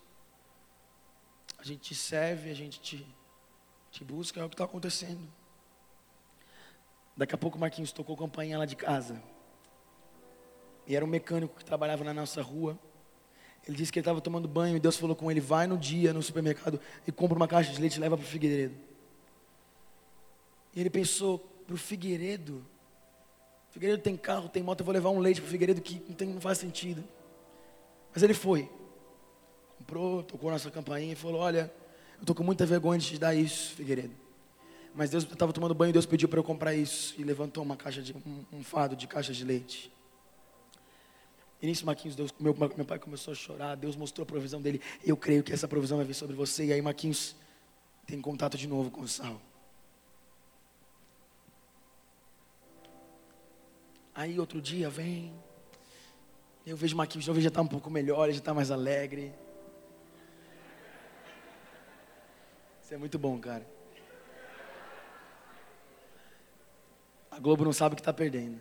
[1.59, 3.07] a gente te serve, a gente te,
[3.91, 5.27] te busca, é o que está acontecendo.
[7.17, 9.21] Daqui a pouco o Marquinhos tocou campainha lá de casa.
[10.87, 12.79] E era um mecânico que trabalhava na nossa rua.
[13.67, 16.13] Ele disse que ele estava tomando banho e Deus falou com ele: vai no dia
[16.13, 18.88] no supermercado e compra uma caixa de leite e leva para o Figueiredo.
[20.79, 22.65] E ele pensou: para o Figueiredo?
[23.73, 26.29] Figueiredo tem carro, tem moto, eu vou levar um leite para Figueiredo que não, tem,
[26.29, 27.03] não faz sentido.
[28.15, 28.71] Mas ele foi.
[29.77, 31.69] Comprou, tocou nossa campainha e falou: Olha,
[32.19, 34.15] eu estou com muita vergonha de te dar isso, Figueiredo.
[34.95, 37.13] Mas Deus estava tomando banho e Deus pediu para eu comprar isso.
[37.19, 39.93] E levantou uma caixa de, um, um fado de caixas de leite.
[41.61, 43.75] E nisso, Marquinhos, Deus, meu, meu pai começou a chorar.
[43.75, 44.81] Deus mostrou a provisão dele.
[45.05, 46.67] Eu creio que essa provisão vai vir sobre você.
[46.67, 47.35] E aí, Marquinhos
[48.07, 49.41] tem contato de novo com o sal.
[54.19, 55.33] Aí, outro dia, vem.
[56.67, 58.69] Eu vejo Marquinhos de novo, ele já está um pouco melhor, ele já está mais
[58.69, 59.33] alegre.
[62.83, 63.65] Isso é muito bom, cara.
[67.31, 68.61] A Globo não sabe o que está perdendo.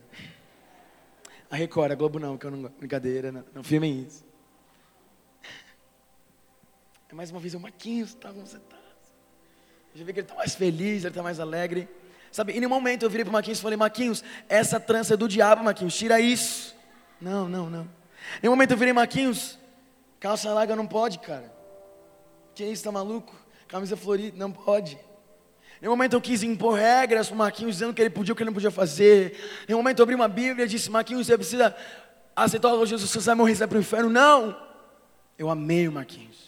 [1.50, 4.24] A Record, a Globo não, que eu não brincadeira, não, não filmem isso.
[7.10, 8.78] É mais uma vez o Marquinhos, tá como você tá?
[9.96, 11.90] Já vi que ele está mais feliz, ele está mais alegre.
[12.32, 15.18] Sabe, e no momento eu virei para o Marquinhos e falei, Marquinhos, essa trança é
[15.18, 16.76] do diabo, Marquinhos, tira isso.
[17.20, 17.88] Não, não, não.
[18.44, 19.58] Em um momento eu virei, Marquinhos,
[20.20, 21.52] calça larga não pode, cara.
[22.54, 23.36] Que isso, tá maluco?
[23.68, 24.98] Camisa florida, não pode.
[25.82, 28.36] Em um momento eu quis impor regras para o Marquinhos, dizendo que ele podia o
[28.36, 29.38] que ele não podia fazer.
[29.68, 31.76] Em um momento eu abri uma Bíblia e disse, Marquinhos, você precisa
[32.36, 34.10] aceitar o Jesus, você vai morrer, você vai para o inferno.
[34.10, 34.58] Não!
[35.38, 36.47] Eu amei o Marquinhos.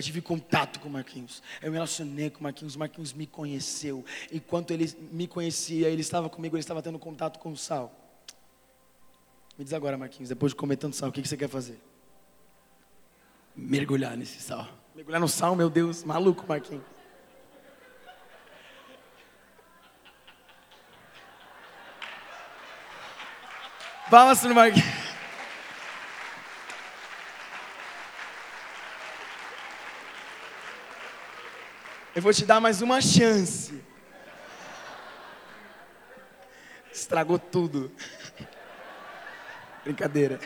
[0.00, 1.42] Eu tive contato com o Marquinhos.
[1.60, 2.74] Eu me relacionei com o Marquinhos.
[2.74, 4.02] O Marquinhos me conheceu.
[4.32, 7.94] Enquanto ele me conhecia, ele estava comigo, ele estava tendo contato com o sal.
[9.58, 11.78] Me diz agora, Marquinhos, depois de comer tanto sal, o que você quer fazer?
[13.54, 14.66] Mergulhar nesse sal.
[14.94, 16.82] Mergulhar no sal, meu Deus, maluco, Marquinhos.
[24.10, 24.99] Palmas no Marquinhos.
[32.14, 33.80] Eu vou te dar mais uma chance.
[36.92, 37.92] Estragou tudo.
[39.84, 40.40] Brincadeira.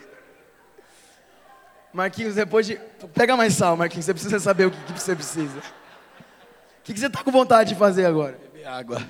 [1.90, 2.76] Marquinhos, depois de.
[3.14, 4.04] Pega mais sal, Marquinhos.
[4.04, 5.58] Você precisa saber o que, que você precisa.
[5.58, 8.38] O que, que você está com vontade de fazer agora?
[8.52, 9.02] Beber água.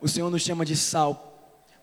[0.00, 1.33] O Senhor nos chama de sal,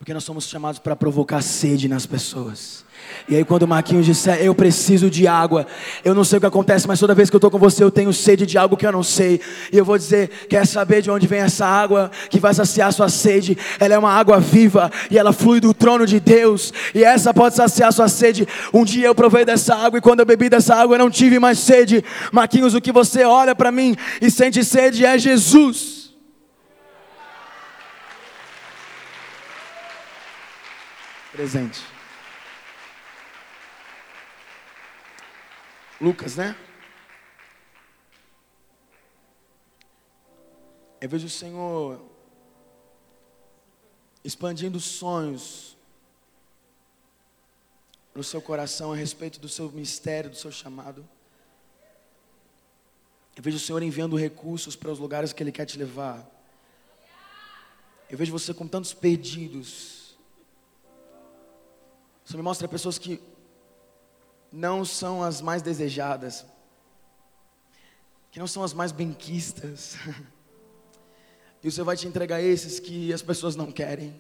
[0.02, 2.84] porque nós somos chamados para provocar sede nas pessoas.
[3.30, 5.68] E aí, quando o Marquinhos disser, eu preciso de água,
[6.04, 7.92] eu não sei o que acontece, mas toda vez que eu estou com você, eu
[7.92, 9.40] tenho sede de algo que eu não sei.
[9.72, 13.10] E eu vou dizer: quer saber de onde vem essa água que vai saciar sua
[13.10, 13.56] sede?
[13.80, 16.74] Ela é uma água viva e ela flui do trono de Deus.
[16.96, 18.48] E essa pode saciar sua sede.
[18.74, 21.38] Um dia eu provei dessa água e quando eu bebi dessa água, eu não tive
[21.38, 22.04] mais sede.
[22.32, 26.01] Marquinhos, o que você olha para mim e sente sede é Jesus.
[31.32, 31.82] Presente.
[36.00, 36.56] Lucas, né?
[41.00, 42.02] Eu vejo o Senhor
[44.24, 45.76] expandindo sonhos
[48.14, 51.08] no seu coração a respeito do seu mistério, do seu chamado.
[53.36, 56.30] Eu vejo o Senhor enviando recursos para os lugares que Ele quer te levar.
[58.10, 60.01] Eu vejo você com tantos pedidos
[62.32, 63.22] isso me mostra pessoas que
[64.50, 66.46] não são as mais desejadas,
[68.32, 69.98] que não são as mais benquistas.
[71.64, 74.20] E o Senhor vai te entregar esses que as pessoas não querem.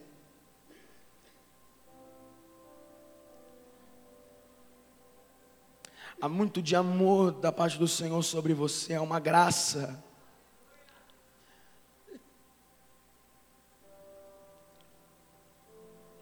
[6.21, 10.03] Há muito de amor da parte do Senhor sobre você, é uma graça.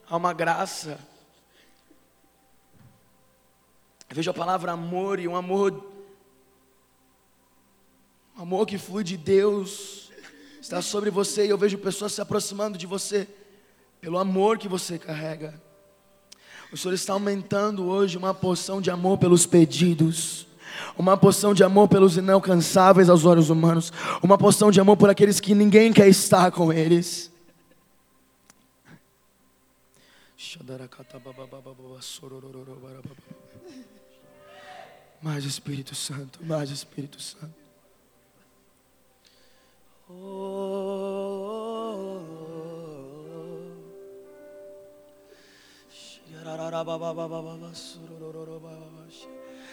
[0.07, 1.08] Há uma graça.
[4.09, 5.85] Eu vejo a palavra amor e um amor,
[8.35, 10.11] um amor que flui de Deus,
[10.59, 13.27] está sobre você e eu vejo pessoas se aproximando de você
[14.01, 15.61] pelo amor que você carrega.
[16.71, 20.47] O Senhor está aumentando hoje uma porção de amor pelos pedidos,
[20.97, 23.93] uma porção de amor pelos inalcançáveis aos olhos humanos,
[24.23, 27.31] uma porção de amor por aqueles que ninguém quer estar com eles.
[35.21, 37.59] Mais Espírito Santo, mais Espírito Santo.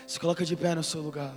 [0.06, 1.34] Se coloca de pé no seu lugar.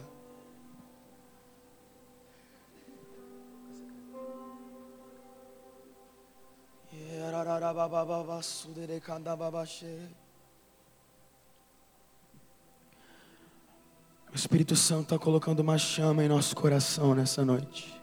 [14.31, 17.99] O Espírito Santo está colocando uma chama em nosso coração nessa noite.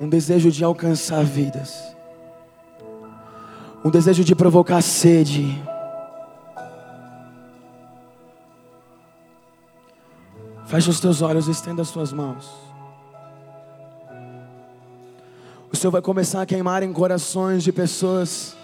[0.00, 1.94] um desejo de alcançar vidas,
[3.84, 5.62] um desejo de provocar sede.
[10.64, 12.50] Feche os teus olhos e estenda as suas mãos.
[15.70, 18.56] O Senhor vai começar a queimar em corações de pessoas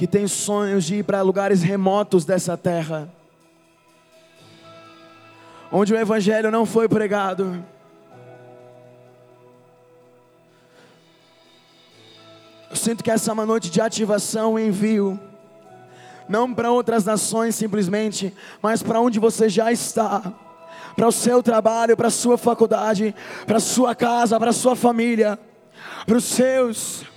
[0.00, 3.06] que têm sonhos de ir para lugares remotos dessa terra,
[5.70, 7.62] onde o Evangelho não foi pregado.
[12.70, 15.20] Eu sinto que essa é uma noite de ativação e envio
[16.26, 20.32] não para outras nações simplesmente, mas para onde você já está,
[20.96, 23.14] para o seu trabalho, para a sua faculdade,
[23.46, 25.38] para a sua casa, para a sua família,
[26.06, 27.09] para os seus.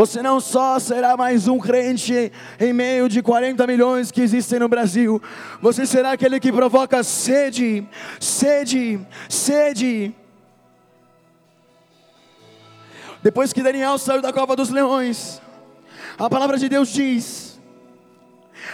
[0.00, 4.66] Você não só será mais um crente em meio de 40 milhões que existem no
[4.66, 5.20] Brasil,
[5.60, 7.86] você será aquele que provoca sede,
[8.18, 8.98] sede,
[9.28, 10.14] sede.
[13.22, 15.38] Depois que Daniel saiu da cova dos leões,
[16.18, 17.60] a palavra de Deus diz: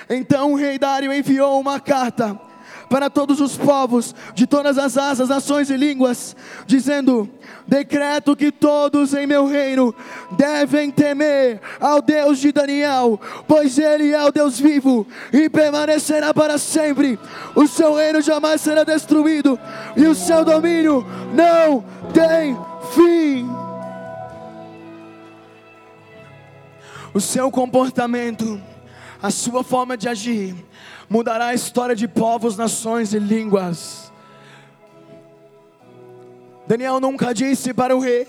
[0.09, 2.41] Então o rei Dário enviou uma carta
[2.89, 7.29] para todos os povos de todas as asas, nações e línguas, dizendo:
[7.67, 9.95] Decreto que todos em meu reino
[10.33, 16.59] devem temer ao Deus de Daniel, pois ele é o Deus vivo e permanecerá para
[16.59, 17.19] sempre.
[17.55, 19.59] O seu reino jamais será destruído
[19.97, 22.57] e o seu domínio não tem
[22.95, 23.67] fim.
[27.17, 28.61] o seu comportamento,
[29.23, 30.55] a sua forma de agir,
[31.09, 34.13] mudará a história de povos, nações e línguas.
[36.67, 38.27] Daniel nunca disse para o rei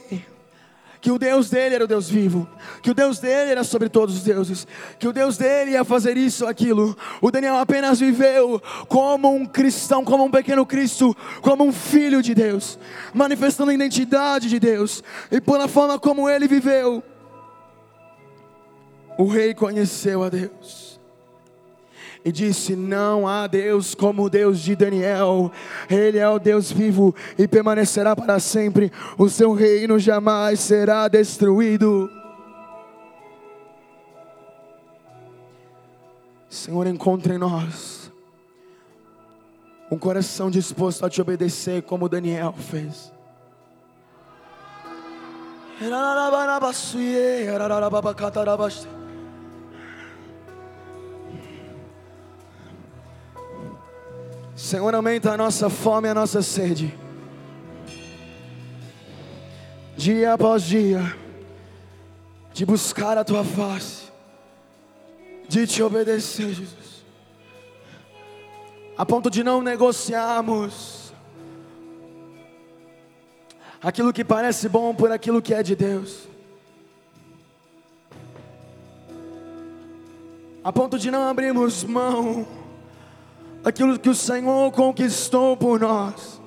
[0.99, 2.47] que o Deus dele era o Deus vivo,
[2.82, 4.67] que o Deus dele era sobre todos os deuses,
[4.99, 6.97] que o Deus dele ia fazer isso ou aquilo.
[7.21, 12.34] O Daniel apenas viveu como um cristão, como um pequeno Cristo, como um filho de
[12.34, 12.78] Deus,
[13.13, 17.03] manifestando a identidade de Deus, e pela forma como ele viveu,
[19.17, 20.86] o rei conheceu a Deus
[22.28, 25.49] e disse: Não há Deus como o Deus de Daniel,
[25.89, 32.11] Ele é o Deus vivo e permanecerá para sempre, o seu reino jamais será destruído.
[36.49, 38.11] Senhor, encontre em nós
[39.89, 43.09] um coração disposto a te obedecer, como Daniel fez.
[54.57, 56.97] Senhor, aumenta a nossa fome e a nossa sede.
[59.95, 61.15] Dia após dia,
[62.53, 64.11] de buscar a tua face,
[65.47, 67.05] de te obedecer, Jesus,
[68.97, 71.13] a ponto de não negociarmos
[73.79, 76.27] aquilo que parece bom por aquilo que é de Deus.
[80.63, 82.56] A ponto de não abrirmos mão
[83.68, 86.41] aquilo que o Senhor conquistou por nós,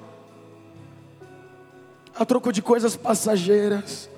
[2.15, 4.09] a troco de coisas passageiras.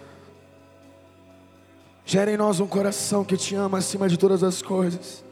[2.04, 5.24] Gera em nós um coração que te ama acima de todas as coisas.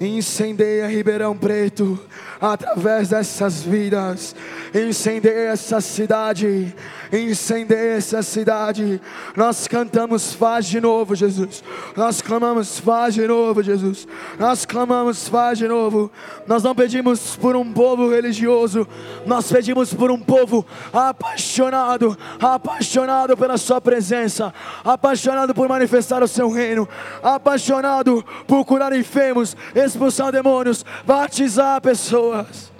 [0.00, 1.98] Incendeia Ribeirão Preto
[2.40, 4.34] através dessas vidas.
[4.74, 6.74] Incendeia essa cidade.
[7.12, 9.00] Incendeia essa cidade.
[9.36, 11.62] Nós cantamos, faz de novo, Jesus.
[11.94, 14.08] Nós clamamos, faz de novo, Jesus.
[14.38, 16.10] Nós clamamos, faz de novo.
[16.46, 18.88] Nós não pedimos por um povo religioso.
[19.26, 26.50] Nós pedimos por um povo apaixonado, apaixonado pela Sua presença, apaixonado por manifestar o Seu
[26.50, 26.88] reino,
[27.22, 29.54] apaixonado por curar enfermos,
[29.90, 32.72] expulsar demônios, batizar pessoas.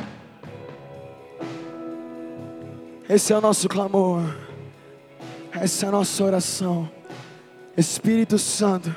[3.08, 4.22] Esse é o nosso clamor.
[5.52, 6.90] Essa é a nossa oração.
[7.76, 8.94] Espírito Santo,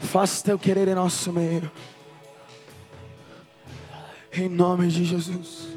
[0.00, 1.70] faça teu querer em nosso meio.
[4.32, 5.68] Em nome de Jesus.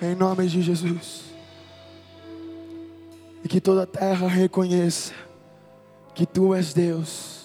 [0.00, 1.24] Em nome de Jesus.
[3.44, 5.12] E que toda a terra reconheça
[6.14, 7.37] que tu és Deus.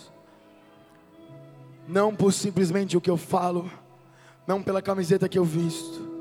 [1.87, 3.69] Não por simplesmente o que eu falo,
[4.47, 6.13] não pela camiseta que eu visto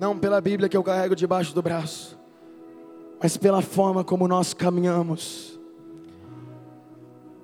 [0.00, 2.18] não pela Bíblia que eu carrego debaixo do braço,
[3.22, 5.60] mas pela forma como nós caminhamos.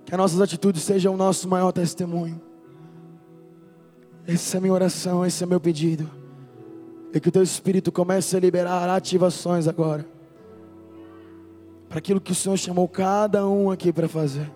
[0.07, 2.40] Que as nossas atitudes sejam o nosso maior testemunho.
[4.26, 6.09] Essa é a minha oração, esse é meu pedido.
[7.12, 10.07] E que o teu Espírito comece a liberar ativações agora.
[11.90, 14.51] Para aquilo que o Senhor chamou cada um aqui para fazer.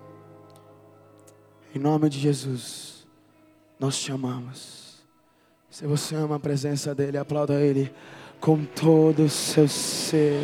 [1.72, 3.06] Em nome de Jesus,
[3.78, 5.04] nós chamamos.
[5.70, 7.92] Se você ama a presença dEle, aplauda Ele
[8.40, 10.42] com todo o seu ser.